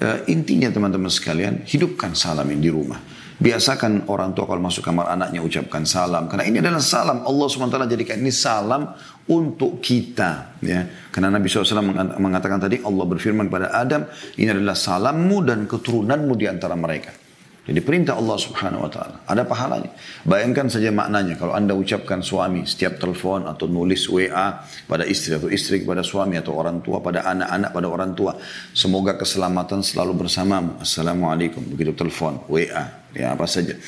Uh, 0.00 0.24
intinya 0.32 0.72
teman-teman 0.72 1.12
sekalian, 1.12 1.64
hidupkan 1.68 2.16
salam 2.16 2.48
yang 2.48 2.60
di 2.60 2.72
rumah. 2.72 3.19
Biasakan 3.40 4.04
orang 4.12 4.36
tua 4.36 4.44
kalau 4.44 4.60
masuk 4.60 4.84
kamar 4.84 5.08
anaknya 5.08 5.40
ucapkan 5.40 5.88
salam. 5.88 6.28
Karena 6.28 6.44
ini 6.44 6.60
adalah 6.60 6.84
salam. 6.84 7.24
Allah 7.24 7.46
SWT 7.48 7.88
jadikan 7.88 8.20
ini 8.20 8.28
salam 8.28 8.92
untuk 9.32 9.80
kita. 9.80 10.60
Ya. 10.60 10.84
Karena 11.08 11.32
Nabi 11.32 11.48
SAW 11.48 12.20
mengatakan 12.20 12.60
tadi 12.60 12.84
Allah 12.84 13.04
berfirman 13.08 13.48
kepada 13.48 13.72
Adam. 13.72 14.04
Ini 14.36 14.52
adalah 14.52 14.76
salammu 14.76 15.40
dan 15.40 15.64
keturunanmu 15.64 16.36
di 16.36 16.52
antara 16.52 16.76
mereka. 16.76 17.29
Jadi 17.70 17.86
perintah 17.86 18.18
Allah 18.18 18.34
subhanahu 18.34 18.82
wa 18.82 18.90
ta'ala. 18.90 19.22
Ada 19.30 19.46
pahalanya. 19.46 19.94
Bayangkan 20.26 20.66
saja 20.66 20.90
maknanya. 20.90 21.38
Kalau 21.38 21.54
anda 21.54 21.70
ucapkan 21.70 22.18
suami 22.18 22.66
setiap 22.66 22.98
telepon 22.98 23.46
atau 23.46 23.70
nulis 23.70 24.10
WA 24.10 24.66
pada 24.90 25.06
istri 25.06 25.38
atau 25.38 25.46
istri 25.46 25.86
kepada 25.86 26.02
suami 26.02 26.34
atau 26.34 26.58
orang 26.58 26.82
tua 26.82 26.98
pada 26.98 27.22
anak-anak 27.30 27.70
pada 27.70 27.86
orang 27.86 28.10
tua. 28.18 28.34
Semoga 28.74 29.14
keselamatan 29.14 29.86
selalu 29.86 30.26
bersamamu. 30.26 30.82
Assalamualaikum. 30.82 31.62
Begitu 31.62 31.94
telepon, 31.94 32.42
WA. 32.50 33.06
Ya 33.14 33.38
apa 33.38 33.46
saja. 33.46 33.78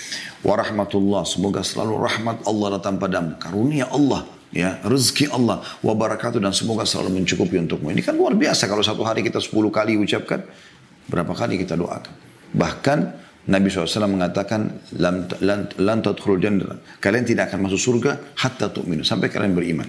Warahmatullah. 0.46 1.26
Semoga 1.26 1.66
selalu 1.66 2.06
rahmat 2.06 2.46
Allah 2.46 2.78
datang 2.78 3.02
padamu. 3.02 3.34
Karunia 3.42 3.90
Allah 3.90 4.22
ya 4.54 4.78
rezeki 4.86 5.34
Allah 5.34 5.64
wabarakatuh 5.82 6.38
dan 6.38 6.52
semoga 6.54 6.84
selalu 6.84 7.24
mencukupi 7.24 7.56
untukmu 7.56 7.88
ini 7.88 8.04
kan 8.04 8.12
luar 8.12 8.36
biasa 8.36 8.68
kalau 8.68 8.84
satu 8.84 9.00
hari 9.00 9.24
kita 9.24 9.40
10 9.40 9.48
kali 9.48 9.96
ucapkan 9.96 10.44
berapa 11.08 11.32
kali 11.32 11.56
kita 11.56 11.72
doakan 11.72 12.12
bahkan 12.52 13.16
Nabi 13.42 13.66
SAW 13.66 14.06
mengatakan 14.06 14.70
lan 15.02 15.26
lan 15.42 15.98
jannah. 16.38 16.78
Kalian 17.02 17.24
tidak 17.26 17.50
akan 17.50 17.66
masuk 17.66 17.80
surga 17.80 18.38
hatta 18.38 18.70
tu'minu 18.70 19.02
sampai 19.02 19.26
kalian 19.26 19.50
beriman. 19.58 19.88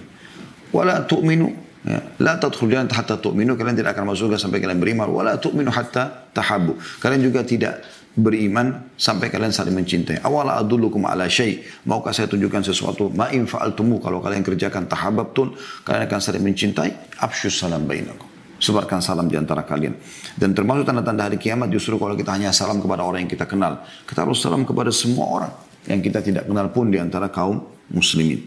Wala 0.74 1.06
tu'minu 1.06 1.46
ya, 1.86 2.02
la 2.18 2.34
tadkhulul 2.34 2.74
jannah 2.74 2.90
hatta 2.90 3.22
tu'minu 3.22 3.54
kalian 3.54 3.78
tidak 3.78 3.94
akan 3.94 4.10
masuk 4.10 4.26
surga 4.26 4.42
sampai 4.42 4.58
kalian 4.58 4.82
beriman. 4.82 5.06
Wala 5.06 5.38
tu'minu 5.38 5.70
hatta 5.70 6.34
tahabu. 6.34 6.74
Kalian 6.98 7.22
juga 7.22 7.46
tidak 7.46 7.78
beriman 8.14 8.90
sampai 8.98 9.30
kalian 9.30 9.54
saling 9.54 9.74
mencintai. 9.74 10.18
Awala 10.22 10.58
adullukum 10.58 11.06
ala 11.06 11.30
syai. 11.30 11.62
Maukah 11.86 12.10
saya 12.10 12.26
tunjukkan 12.26 12.66
sesuatu? 12.66 13.14
Ma 13.14 13.30
in 13.30 13.46
fa'altumu 13.46 14.02
kalau 14.02 14.18
kalian 14.18 14.42
kerjakan 14.42 14.90
tahabbtun, 14.90 15.54
kalian 15.86 16.02
akan 16.10 16.18
saling 16.18 16.42
mencintai. 16.42 16.90
Afsyus 17.22 17.54
salam 17.54 17.86
bainakum. 17.86 18.33
Sebarkan 18.54 19.02
salam 19.02 19.26
di 19.26 19.34
antara 19.34 19.66
kalian. 19.66 19.98
Dan 20.38 20.54
termasuk 20.54 20.86
tanda-tanda 20.86 21.26
hari 21.26 21.36
kiamat 21.36 21.68
justru 21.74 21.98
kalau 21.98 22.14
kita 22.14 22.32
hanya 22.32 22.54
salam 22.54 22.78
kepada 22.78 23.02
orang 23.02 23.26
yang 23.26 23.32
kita 23.32 23.44
kenal. 23.50 23.82
Kita 24.06 24.22
harus 24.22 24.38
salam 24.40 24.62
kepada 24.62 24.94
semua 24.94 25.26
orang 25.26 25.52
yang 25.84 26.00
kita 26.00 26.24
tidak 26.24 26.48
kenal 26.48 26.72
pun 26.72 26.88
di 26.88 26.96
antara 26.96 27.28
kaum 27.28 27.60
muslimin. 27.92 28.40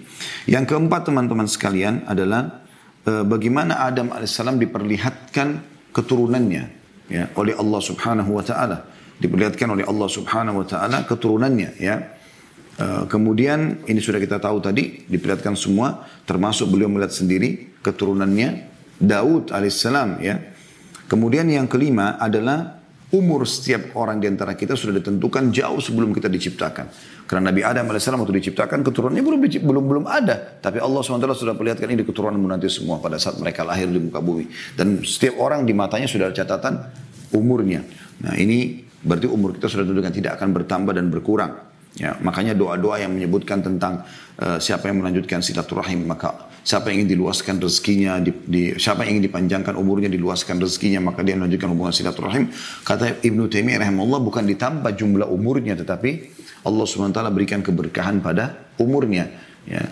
Yang 0.49 0.73
keempat 0.73 1.11
teman-teman 1.11 1.45
sekalian 1.45 2.07
adalah 2.09 2.65
e, 3.05 3.21
bagaimana 3.27 3.85
Adam 3.85 4.09
alaihissalam 4.09 4.57
diperlihatkan 4.57 5.61
keturunannya 5.93 6.63
ya, 7.11 7.29
oleh 7.37 7.53
Allah 7.53 7.81
subhanahu 7.81 8.31
wa 8.33 8.43
ta'ala. 8.43 8.77
Diperlihatkan 9.17 9.69
oleh 9.73 9.85
Allah 9.85 10.09
subhanahu 10.09 10.61
wa 10.61 10.67
ta'ala 10.67 10.97
keturunannya 11.05 11.69
ya. 11.77 11.95
E, 12.77 12.85
kemudian 13.05 13.85
ini 13.85 13.99
sudah 14.01 14.17
kita 14.17 14.41
tahu 14.41 14.57
tadi 14.57 15.05
diperlihatkan 15.05 15.53
semua 15.53 16.09
termasuk 16.25 16.73
beliau 16.73 16.89
melihat 16.89 17.13
sendiri 17.13 17.77
keturunannya 17.85 18.76
Daud 18.97 19.53
alaihissalam 19.53 20.09
ya. 20.21 20.35
Kemudian 21.07 21.47
yang 21.47 21.71
kelima 21.71 22.19
adalah 22.19 22.77
umur 23.07 23.47
setiap 23.47 23.95
orang 23.95 24.19
di 24.19 24.27
antara 24.27 24.51
kita 24.51 24.75
sudah 24.75 24.99
ditentukan 24.99 25.47
jauh 25.55 25.79
sebelum 25.79 26.11
kita 26.11 26.27
diciptakan. 26.27 26.91
Karena 27.23 27.51
Nabi 27.51 27.63
Adam 27.63 27.87
alaihissalam 27.87 28.19
waktu 28.19 28.35
diciptakan 28.43 28.83
keturunannya 28.83 29.23
belum 29.23 29.39
belum 29.63 29.83
belum 29.87 30.05
ada, 30.07 30.59
tapi 30.59 30.83
Allah 30.83 30.99
swt 30.99 31.23
sudah 31.35 31.55
perlihatkan 31.55 31.87
ini 31.87 32.03
keturunanmu 32.03 32.47
nanti 32.47 32.67
semua 32.67 32.99
pada 32.99 33.15
saat 33.15 33.39
mereka 33.39 33.63
lahir 33.63 33.87
di 33.87 33.99
muka 33.99 34.19
bumi. 34.19 34.51
Dan 34.75 34.99
setiap 35.07 35.39
orang 35.39 35.63
di 35.63 35.71
matanya 35.71 36.07
sudah 36.11 36.31
ada 36.31 36.35
catatan 36.35 36.83
umurnya. 37.31 37.87
Nah 38.27 38.35
ini 38.35 38.83
berarti 38.99 39.27
umur 39.31 39.55
kita 39.55 39.71
sudah 39.71 39.87
ditentukan 39.87 40.11
tidak 40.15 40.31
akan 40.39 40.49
bertambah 40.51 40.93
dan 40.95 41.07
berkurang. 41.07 41.53
Ya, 41.97 42.13
makanya 42.21 42.53
doa-doa 42.53 43.01
yang 43.01 43.17
menyebutkan 43.17 43.65
tentang 43.65 44.05
uh, 44.37 44.61
siapa 44.61 44.85
yang 44.85 45.01
melanjutkan 45.01 45.41
silaturahim 45.41 46.05
maka 46.05 46.47
Siapa 46.67 46.91
yang 46.91 47.07
ingin 47.07 47.15
diluaskan 47.15 47.63
rezekinya, 47.63 48.19
di, 48.19 48.35
di, 48.43 48.75
siapa 48.75 49.07
yang 49.07 49.15
ingin 49.15 49.31
dipanjangkan 49.31 49.79
umurnya, 49.79 50.11
diluaskan 50.11 50.59
rezekinya, 50.59 50.99
maka 50.99 51.23
dia 51.23 51.39
melanjutkan 51.39 51.71
hubungan 51.71 51.95
silaturahim. 51.95 52.51
Kata 52.83 53.23
Ibnu 53.23 53.47
Taimiyah 53.47 53.87
rahimahullah 53.87 54.19
bukan 54.19 54.43
ditambah 54.43 54.91
jumlah 54.99 55.31
umurnya, 55.31 55.79
tetapi 55.79 56.27
Allah 56.67 56.83
SWT 56.83 57.23
berikan 57.31 57.63
keberkahan 57.63 58.19
pada 58.19 58.67
umurnya. 58.83 59.31
Ya. 59.63 59.87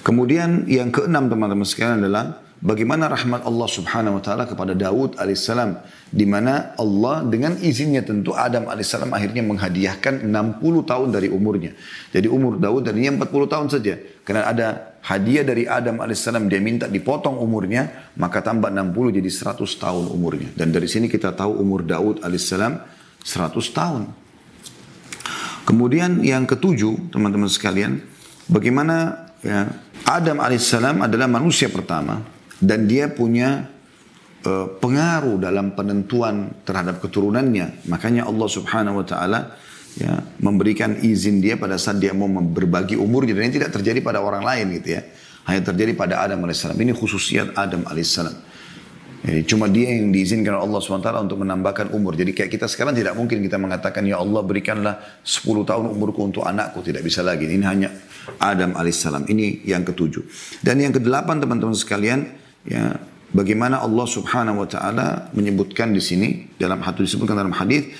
Kemudian 0.00 0.64
yang 0.64 0.88
keenam 0.88 1.28
teman-teman 1.28 1.68
sekalian 1.68 2.00
adalah 2.00 2.40
bagaimana 2.60 3.08
rahmat 3.12 3.44
Allah 3.44 3.68
Subhanahu 3.68 4.18
wa 4.18 4.22
taala 4.24 4.48
kepada 4.48 4.72
Daud 4.72 5.20
alaihissalam 5.20 5.76
di 6.08 6.24
mana 6.24 6.72
Allah 6.80 7.26
dengan 7.26 7.58
izinnya 7.60 8.00
tentu 8.00 8.32
Adam 8.32 8.70
alaihissalam 8.70 9.12
akhirnya 9.12 9.44
menghadiahkan 9.44 10.24
60 10.24 10.90
tahun 10.90 11.08
dari 11.12 11.28
umurnya. 11.28 11.76
Jadi 12.14 12.26
umur 12.30 12.56
Daud 12.56 12.88
tadinya 12.88 13.20
40 13.20 13.52
tahun 13.52 13.66
saja. 13.68 13.94
Karena 14.26 14.42
ada 14.48 14.66
hadiah 15.04 15.44
dari 15.46 15.68
Adam 15.68 16.00
alaihissalam 16.02 16.48
dia 16.48 16.58
minta 16.58 16.90
dipotong 16.90 17.38
umurnya 17.38 18.12
maka 18.16 18.40
tambah 18.40 18.72
60 18.72 19.18
jadi 19.20 19.30
100 19.30 19.82
tahun 19.82 20.04
umurnya. 20.10 20.48
Dan 20.56 20.72
dari 20.72 20.88
sini 20.88 21.10
kita 21.10 21.36
tahu 21.36 21.60
umur 21.60 21.84
Daud 21.84 22.24
alaihissalam 22.24 22.72
100 23.22 23.76
tahun. 23.76 24.02
Kemudian 25.66 26.22
yang 26.22 26.46
ketujuh 26.46 27.10
teman-teman 27.10 27.50
sekalian 27.50 27.98
bagaimana 28.46 29.26
ya 29.42 29.66
Adam 30.06 30.38
alaihissalam 30.38 31.02
adalah 31.02 31.26
manusia 31.26 31.66
pertama 31.66 32.35
dan 32.62 32.88
dia 32.88 33.12
punya 33.12 33.68
uh, 34.44 34.66
pengaruh 34.80 35.36
dalam 35.40 35.76
penentuan 35.76 36.62
terhadap 36.64 37.02
keturunannya. 37.02 37.88
Makanya 37.90 38.24
Allah 38.28 38.48
Subhanahu 38.48 39.02
wa 39.02 39.06
taala 39.06 39.40
ya 39.96 40.20
memberikan 40.40 41.00
izin 41.00 41.40
dia 41.40 41.56
pada 41.56 41.80
saat 41.80 42.00
dia 42.00 42.12
mau 42.12 42.28
berbagi 42.28 43.00
umurnya 43.00 43.32
dan 43.32 43.48
ini 43.48 43.54
tidak 43.60 43.72
terjadi 43.72 44.00
pada 44.04 44.20
orang 44.20 44.44
lain 44.44 44.80
gitu 44.80 44.96
ya. 44.96 45.02
Hanya 45.46 45.62
terjadi 45.62 45.94
pada 45.94 46.26
Adam 46.26 46.42
alaihissalam. 46.42 46.74
Ini 46.74 46.92
khususiat 46.92 47.54
Adam 47.54 47.86
alaihissalam. 47.86 48.34
Jadi 49.26 49.42
cuma 49.42 49.66
dia 49.66 49.90
yang 49.90 50.14
diizinkan 50.14 50.54
oleh 50.54 50.70
Allah 50.70 50.78
SWT 50.78 51.10
untuk 51.26 51.42
menambahkan 51.42 51.90
umur. 51.90 52.14
Jadi 52.14 52.30
kayak 52.30 52.46
kita 52.46 52.70
sekarang 52.70 52.94
tidak 52.94 53.18
mungkin 53.18 53.42
kita 53.42 53.58
mengatakan, 53.58 54.06
Ya 54.06 54.22
Allah 54.22 54.38
berikanlah 54.46 55.02
10 55.26 55.66
tahun 55.66 55.90
umurku 55.90 56.22
untuk 56.22 56.46
anakku. 56.46 56.78
Tidak 56.78 57.02
bisa 57.02 57.26
lagi. 57.26 57.50
Ini 57.50 57.64
hanya 57.66 57.90
Adam 58.38 58.78
alaihissalam. 58.78 59.26
Ini 59.26 59.66
yang 59.66 59.82
ketujuh. 59.82 60.22
Dan 60.62 60.78
yang 60.78 60.94
kedelapan 60.94 61.42
teman-teman 61.42 61.74
sekalian, 61.74 62.45
ya 62.66 62.98
bagaimana 63.32 63.82
Allah 63.82 64.06
Subhanahu 64.06 64.66
Wa 64.66 64.68
Taala 64.68 65.08
menyebutkan 65.32 65.94
di 65.94 66.02
sini 66.02 66.50
dalam 66.60 66.82
hadis 66.82 67.14
disebutkan 67.14 67.38
dalam 67.38 67.54
hadis 67.54 67.90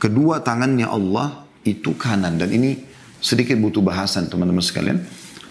kedua 0.00 0.40
tangannya 0.40 0.88
Allah 0.88 1.44
itu 1.64 1.96
kanan 1.96 2.36
dan 2.36 2.52
ini 2.52 2.76
sedikit 3.24 3.56
butuh 3.56 3.80
bahasan 3.80 4.28
teman-teman 4.28 4.60
sekalian. 4.60 5.00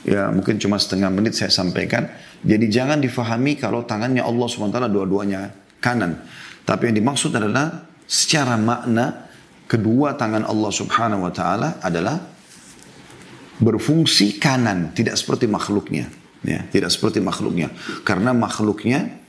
Ya 0.04 0.28
mungkin 0.30 0.60
cuma 0.60 0.78
setengah 0.78 1.10
menit 1.10 1.34
saya 1.34 1.50
sampaikan. 1.50 2.12
Jadi 2.44 2.68
jangan 2.68 3.00
difahami 3.00 3.56
kalau 3.56 3.88
tangannya 3.88 4.20
Allah 4.20 4.46
SWT 4.46 4.78
dua-duanya 4.92 5.56
kanan. 5.80 6.22
Tapi 6.68 6.92
yang 6.92 6.96
dimaksud 7.00 7.32
adalah 7.32 7.88
secara 8.04 8.60
makna 8.60 9.32
kedua 9.66 10.14
tangan 10.20 10.44
Allah 10.44 10.72
Subhanahu 10.76 11.24
wa 11.24 11.34
taala 11.34 11.80
adalah 11.80 12.20
berfungsi 13.64 14.38
kanan, 14.38 14.92
tidak 14.92 15.16
seperti 15.16 15.48
makhluknya. 15.48 16.12
Ya, 16.44 16.68
tidak 16.68 16.92
seperti 16.92 17.24
makhluknya. 17.24 17.72
Karena 18.04 18.36
makhluknya 18.36 19.24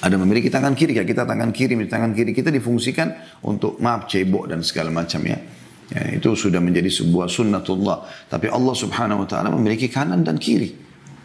ada 0.00 0.16
memiliki 0.16 0.48
tangan 0.52 0.72
kiri, 0.72 0.96
ya 0.96 1.04
kita 1.04 1.24
tangan 1.24 1.52
kiri, 1.52 1.76
tangan 1.88 2.12
kiri 2.12 2.32
kita 2.32 2.48
difungsikan 2.48 3.40
untuk 3.44 3.80
maaf 3.80 4.08
cebok 4.08 4.48
dan 4.48 4.60
segala 4.64 4.92
macam 4.92 5.20
ya. 5.24 5.36
ya. 5.92 6.02
Itu 6.16 6.36
sudah 6.36 6.60
menjadi 6.60 6.88
sebuah 6.88 7.28
sunnatullah. 7.28 8.28
Tapi 8.28 8.48
Allah 8.48 8.74
subhanahu 8.76 9.24
wa 9.24 9.28
ta'ala 9.28 9.48
memiliki 9.52 9.88
kanan 9.88 10.24
dan 10.24 10.36
kiri. 10.36 10.72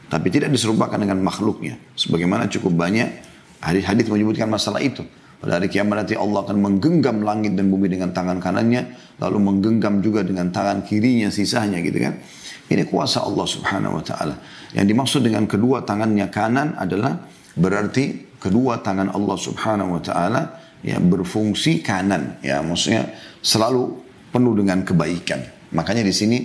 Tapi 0.07 0.27
tidak 0.31 0.51
diserupakan 0.51 0.95
dengan 0.95 1.19
makhluknya. 1.19 1.75
Sebagaimana 1.95 2.47
cukup 2.51 2.75
banyak 2.75 3.09
hadis-hadis 3.63 4.07
menyebutkan 4.07 4.47
masalah 4.47 4.79
itu. 4.79 5.03
Pada 5.45 5.61
hari 5.61 5.69
kiamat 5.69 6.01
nanti 6.01 6.17
Allah 6.17 6.41
akan 6.41 6.57
menggenggam 6.57 7.21
langit 7.21 7.53
dan 7.53 7.69
bumi 7.69 7.85
dengan 7.85 8.09
tangan 8.09 8.41
kanannya. 8.41 9.13
Lalu 9.21 9.37
menggenggam 9.37 10.01
juga 10.01 10.25
dengan 10.25 10.49
tangan 10.49 10.81
kirinya 10.81 11.29
sisanya 11.29 11.77
gitu 11.85 12.01
kan. 12.01 12.17
Ini 12.65 12.89
kuasa 12.89 13.21
Allah 13.21 13.45
subhanahu 13.45 14.01
wa 14.01 14.03
ta'ala. 14.03 14.35
Yang 14.73 14.85
dimaksud 14.89 15.21
dengan 15.21 15.45
kedua 15.45 15.85
tangannya 15.85 16.33
kanan 16.33 16.73
adalah 16.73 17.29
berarti 17.53 18.35
kedua 18.41 18.81
tangan 18.81 19.13
Allah 19.13 19.37
subhanahu 19.37 19.95
wa 19.95 20.01
ta'ala 20.01 20.41
ya 20.81 20.97
berfungsi 20.97 21.85
kanan. 21.85 22.41
Ya 22.41 22.65
maksudnya 22.65 23.13
selalu 23.45 24.01
penuh 24.33 24.57
dengan 24.57 24.81
kebaikan. 24.81 25.45
Makanya 25.69 26.01
di 26.01 26.11
sini 26.11 26.37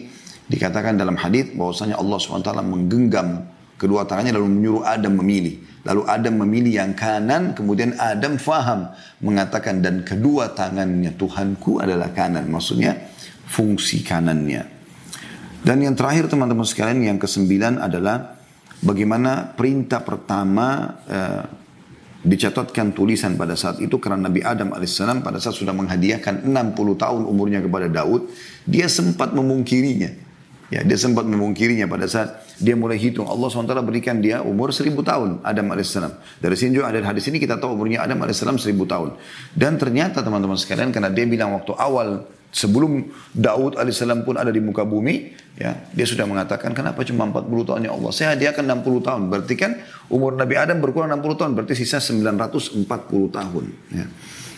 Dikatakan 0.50 0.98
dalam 0.98 1.14
hadis 1.14 1.54
bahwasanya 1.54 1.94
Allah 1.94 2.18
SWT 2.18 2.50
menggenggam 2.66 3.46
kedua 3.78 4.02
tangannya 4.02 4.34
lalu 4.34 4.50
menyuruh 4.50 4.82
Adam 4.82 5.22
memilih. 5.22 5.62
Lalu 5.80 6.02
Adam 6.04 6.34
memilih 6.44 6.84
yang 6.84 6.92
kanan, 6.92 7.56
kemudian 7.56 7.96
Adam 7.96 8.36
faham 8.36 8.92
mengatakan 9.24 9.80
dan 9.80 10.04
kedua 10.04 10.52
tangannya 10.52 11.16
Tuhanku 11.16 11.80
adalah 11.80 12.12
kanan. 12.12 12.52
Maksudnya 12.52 12.96
fungsi 13.48 14.04
kanannya. 14.04 14.68
Dan 15.60 15.80
yang 15.84 15.96
terakhir 15.96 16.28
teman-teman 16.28 16.64
sekalian 16.68 17.16
yang 17.16 17.18
kesembilan 17.20 17.80
adalah 17.80 18.36
bagaimana 18.80 19.56
perintah 19.56 20.00
pertama 20.00 20.96
eh, 21.08 21.42
dicatatkan 22.20 22.92
tulisan 22.92 23.40
pada 23.40 23.56
saat 23.56 23.80
itu 23.80 23.96
karena 23.96 24.28
Nabi 24.28 24.44
Adam 24.44 24.76
alaihissalam 24.76 25.24
pada 25.24 25.40
saat 25.40 25.56
sudah 25.56 25.72
menghadiahkan 25.72 26.44
60 26.44 26.76
tahun 27.00 27.22
umurnya 27.24 27.64
kepada 27.64 27.88
Daud, 27.88 28.28
dia 28.68 28.88
sempat 28.92 29.32
memungkirinya. 29.32 30.29
Ya, 30.70 30.86
dia 30.86 30.94
sempat 30.94 31.26
memungkirinya 31.26 31.90
pada 31.90 32.06
saat 32.06 32.46
dia 32.62 32.78
mulai 32.78 32.94
hitung. 32.94 33.26
Allah 33.26 33.50
SWT 33.50 33.74
berikan 33.82 34.22
dia 34.22 34.38
umur 34.38 34.70
seribu 34.70 35.02
tahun, 35.02 35.42
Adam 35.42 35.74
AS. 35.74 35.98
Dari 36.38 36.54
sini 36.54 36.78
juga 36.78 36.94
ada 36.94 37.02
hadis 37.02 37.26
ini 37.26 37.42
kita 37.42 37.58
tahu 37.58 37.74
umurnya 37.74 38.06
Adam 38.06 38.22
AS 38.22 38.38
seribu 38.38 38.86
tahun. 38.86 39.18
Dan 39.50 39.82
ternyata 39.82 40.22
teman-teman 40.22 40.54
sekalian, 40.54 40.94
karena 40.94 41.10
dia 41.10 41.26
bilang 41.26 41.58
waktu 41.58 41.74
awal 41.74 42.22
sebelum 42.54 43.10
Daud 43.34 43.82
AS 43.82 43.98
pun 44.22 44.38
ada 44.38 44.54
di 44.54 44.62
muka 44.62 44.86
bumi, 44.86 45.34
ya 45.58 45.74
dia 45.90 46.06
sudah 46.06 46.22
mengatakan 46.30 46.70
kenapa 46.70 47.02
cuma 47.02 47.26
40 47.26 47.50
tahun 47.66 47.80
ya 47.86 47.90
Allah. 47.90 48.10
Saya 48.14 48.28
hadiahkan 48.38 48.62
60 48.62 49.06
tahun. 49.10 49.22
Berarti 49.26 49.54
kan 49.58 49.74
umur 50.06 50.38
Nabi 50.38 50.54
Adam 50.54 50.78
berkurang 50.78 51.10
60 51.18 51.34
tahun, 51.34 51.50
berarti 51.58 51.74
sisa 51.74 51.98
940 51.98 52.86
tahun. 53.34 53.64
Ya. 53.90 54.06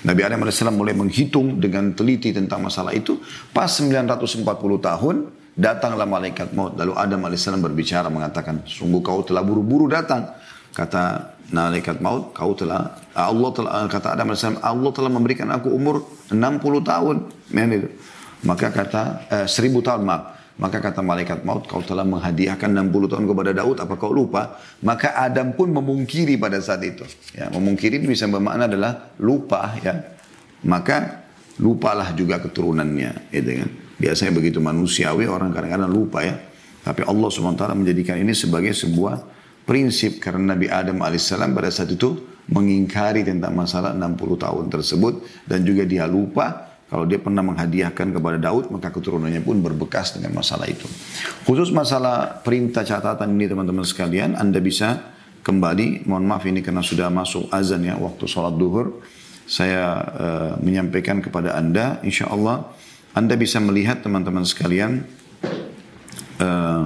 Nabi 0.04 0.20
Adam 0.28 0.44
AS 0.44 0.60
mulai 0.76 0.92
menghitung 0.92 1.56
dengan 1.56 1.96
teliti 1.96 2.36
tentang 2.36 2.60
masalah 2.60 2.92
itu. 2.92 3.16
Pas 3.56 3.72
940 3.72 4.44
tahun, 4.76 5.16
Datanglah 5.52 6.08
malaikat 6.08 6.56
maut. 6.56 6.72
Lalu 6.80 6.96
Adam 6.96 7.28
AS 7.28 7.44
berbicara 7.44 8.08
mengatakan, 8.08 8.64
sungguh 8.64 9.04
kau 9.04 9.20
telah 9.20 9.44
buru-buru 9.44 9.84
datang. 9.84 10.32
Kata 10.72 11.36
malaikat 11.52 12.00
maut, 12.00 12.32
kau 12.32 12.56
telah, 12.56 12.96
Allah 13.12 13.50
telah, 13.52 13.84
kata 13.84 14.16
Adam 14.16 14.32
AS, 14.32 14.44
Allah 14.64 14.90
telah 14.96 15.12
memberikan 15.12 15.52
aku 15.52 15.68
umur 15.68 16.08
60 16.32 16.80
tahun. 16.80 17.16
Maka 18.42 18.72
kata, 18.72 19.02
eh, 19.28 19.46
1000 19.46 19.84
tahun 19.84 20.08
maaf. 20.08 20.24
Maka 20.56 20.84
kata 20.84 21.00
malaikat 21.00 21.48
maut, 21.48 21.64
kau 21.64 21.80
telah 21.80 22.04
menghadiahkan 22.04 22.68
60 22.72 23.08
tahun 23.08 23.24
kepada 23.24 23.50
Daud, 23.56 23.76
apa 23.80 23.94
kau 23.96 24.12
lupa? 24.12 24.56
Maka 24.84 25.16
Adam 25.16 25.56
pun 25.56 25.72
memungkiri 25.72 26.36
pada 26.36 26.60
saat 26.60 26.84
itu. 26.84 27.04
Ya, 27.32 27.48
memungkiri 27.48 28.00
bisa 28.04 28.28
bermakna 28.28 28.68
adalah 28.68 29.10
lupa 29.20 29.74
ya. 29.80 30.00
Maka 30.62 31.24
lupalah 31.58 32.12
juga 32.16 32.38
keturunannya, 32.40 33.32
gitu 33.32 33.52
kan. 33.64 33.70
Biasanya 34.02 34.34
begitu 34.34 34.58
manusiawi 34.58 35.30
orang 35.30 35.54
kadang-kadang 35.54 35.86
lupa 35.86 36.26
ya. 36.26 36.34
Tapi 36.82 37.06
Allah 37.06 37.30
SWT 37.30 37.62
menjadikan 37.78 38.18
ini 38.18 38.34
sebagai 38.34 38.74
sebuah 38.74 39.22
prinsip 39.62 40.18
karena 40.18 40.58
Nabi 40.58 40.66
Adam 40.66 40.98
AS 41.06 41.30
pada 41.30 41.70
saat 41.70 41.94
itu 41.94 42.18
mengingkari 42.50 43.22
tentang 43.22 43.54
masalah 43.54 43.94
60 43.94 44.18
tahun 44.18 44.64
tersebut 44.66 45.46
dan 45.46 45.62
juga 45.62 45.86
dia 45.86 46.10
lupa 46.10 46.74
kalau 46.90 47.06
dia 47.06 47.22
pernah 47.22 47.46
menghadiahkan 47.46 48.10
kepada 48.10 48.42
Daud 48.42 48.74
maka 48.74 48.90
keturunannya 48.90 49.46
pun 49.46 49.62
berbekas 49.62 50.18
dengan 50.18 50.42
masalah 50.42 50.66
itu. 50.66 50.84
Khusus 51.46 51.70
masalah 51.70 52.42
perintah 52.42 52.82
catatan 52.82 53.38
ini 53.38 53.46
teman-teman 53.46 53.86
sekalian 53.86 54.34
Anda 54.34 54.58
bisa 54.58 55.14
kembali 55.46 56.10
mohon 56.10 56.26
maaf 56.26 56.42
ini 56.50 56.60
karena 56.60 56.82
sudah 56.82 57.06
masuk 57.08 57.46
azan 57.54 57.86
ya 57.86 57.94
waktu 57.94 58.26
sholat 58.26 58.58
duhur 58.58 59.02
saya 59.46 59.82
uh, 59.98 60.52
menyampaikan 60.62 61.18
kepada 61.18 61.54
Anda 61.54 62.02
insya 62.02 62.30
Allah 62.30 62.74
anda 63.12 63.36
bisa 63.36 63.60
melihat 63.60 64.00
teman-teman 64.00 64.40
sekalian 64.40 65.04
uh, 66.40 66.84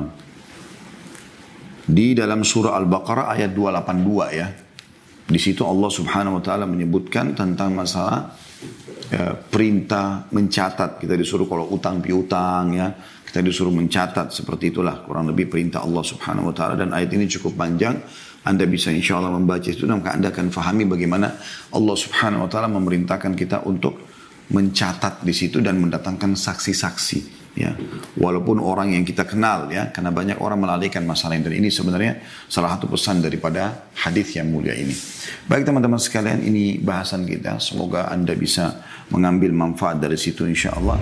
di 1.87 2.19
dalam 2.19 2.43
surah 2.43 2.75
Al-Baqarah 2.83 3.31
ayat 3.31 3.55
282 3.55 4.35
ya. 4.35 4.51
Di 5.27 5.39
situ 5.39 5.62
Allah 5.62 5.91
Subhanahu 5.91 6.39
wa 6.39 6.43
taala 6.43 6.67
menyebutkan 6.67 7.35
tentang 7.39 7.79
masalah 7.79 8.35
uh, 9.15 9.35
perintah 9.39 10.27
mencatat. 10.35 10.99
Kita 10.99 11.15
disuruh 11.15 11.47
kalau 11.47 11.71
utang 11.71 12.03
piutang 12.03 12.75
ya, 12.75 12.91
kita 13.23 13.39
disuruh 13.39 13.71
mencatat 13.71 14.35
seperti 14.35 14.75
itulah 14.75 15.07
kurang 15.07 15.31
lebih 15.31 15.47
perintah 15.47 15.87
Allah 15.87 16.03
Subhanahu 16.03 16.51
wa 16.51 16.55
taala 16.55 16.75
dan 16.75 16.91
ayat 16.91 17.15
ini 17.15 17.31
cukup 17.31 17.55
panjang. 17.55 18.03
Anda 18.47 18.67
bisa 18.67 18.91
insya 18.91 19.23
Allah 19.23 19.35
membaca 19.35 19.67
itu 19.67 19.87
dan 19.87 20.03
Anda 20.03 20.35
akan 20.35 20.51
fahami 20.51 20.91
bagaimana 20.91 21.39
Allah 21.71 21.97
Subhanahu 21.99 22.47
wa 22.47 22.51
taala 22.51 22.67
memerintahkan 22.71 23.35
kita 23.39 23.62
untuk 23.62 24.06
mencatat 24.51 25.27
di 25.27 25.35
situ 25.35 25.59
dan 25.59 25.79
mendatangkan 25.83 26.39
saksi-saksi 26.39 27.21
ya. 27.59 27.73
Walaupun 28.21 28.61
orang 28.63 28.95
yang 28.95 29.03
kita 29.03 29.27
kenal 29.27 29.73
ya 29.73 29.91
karena 29.91 30.13
banyak 30.13 30.39
orang 30.39 30.61
melalaikan 30.63 31.03
masalah 31.03 31.35
ini. 31.35 31.45
Dan 31.45 31.55
ini 31.67 31.69
sebenarnya 31.73 32.21
salah 32.47 32.77
satu 32.77 32.87
pesan 32.87 33.25
daripada 33.25 33.91
hadis 33.97 34.37
yang 34.37 34.53
mulia 34.53 34.77
ini. 34.77 34.95
Baik 35.51 35.67
teman-teman 35.67 35.99
sekalian 35.99 36.45
ini 36.45 36.79
bahasan 36.79 37.27
kita. 37.27 37.59
Semoga 37.59 38.13
anda 38.13 38.37
bisa 38.37 38.85
mengambil 39.11 39.51
manfaat 39.55 39.99
dari 39.99 40.19
situ 40.21 40.47
insya 40.47 40.75
Allah 40.75 40.99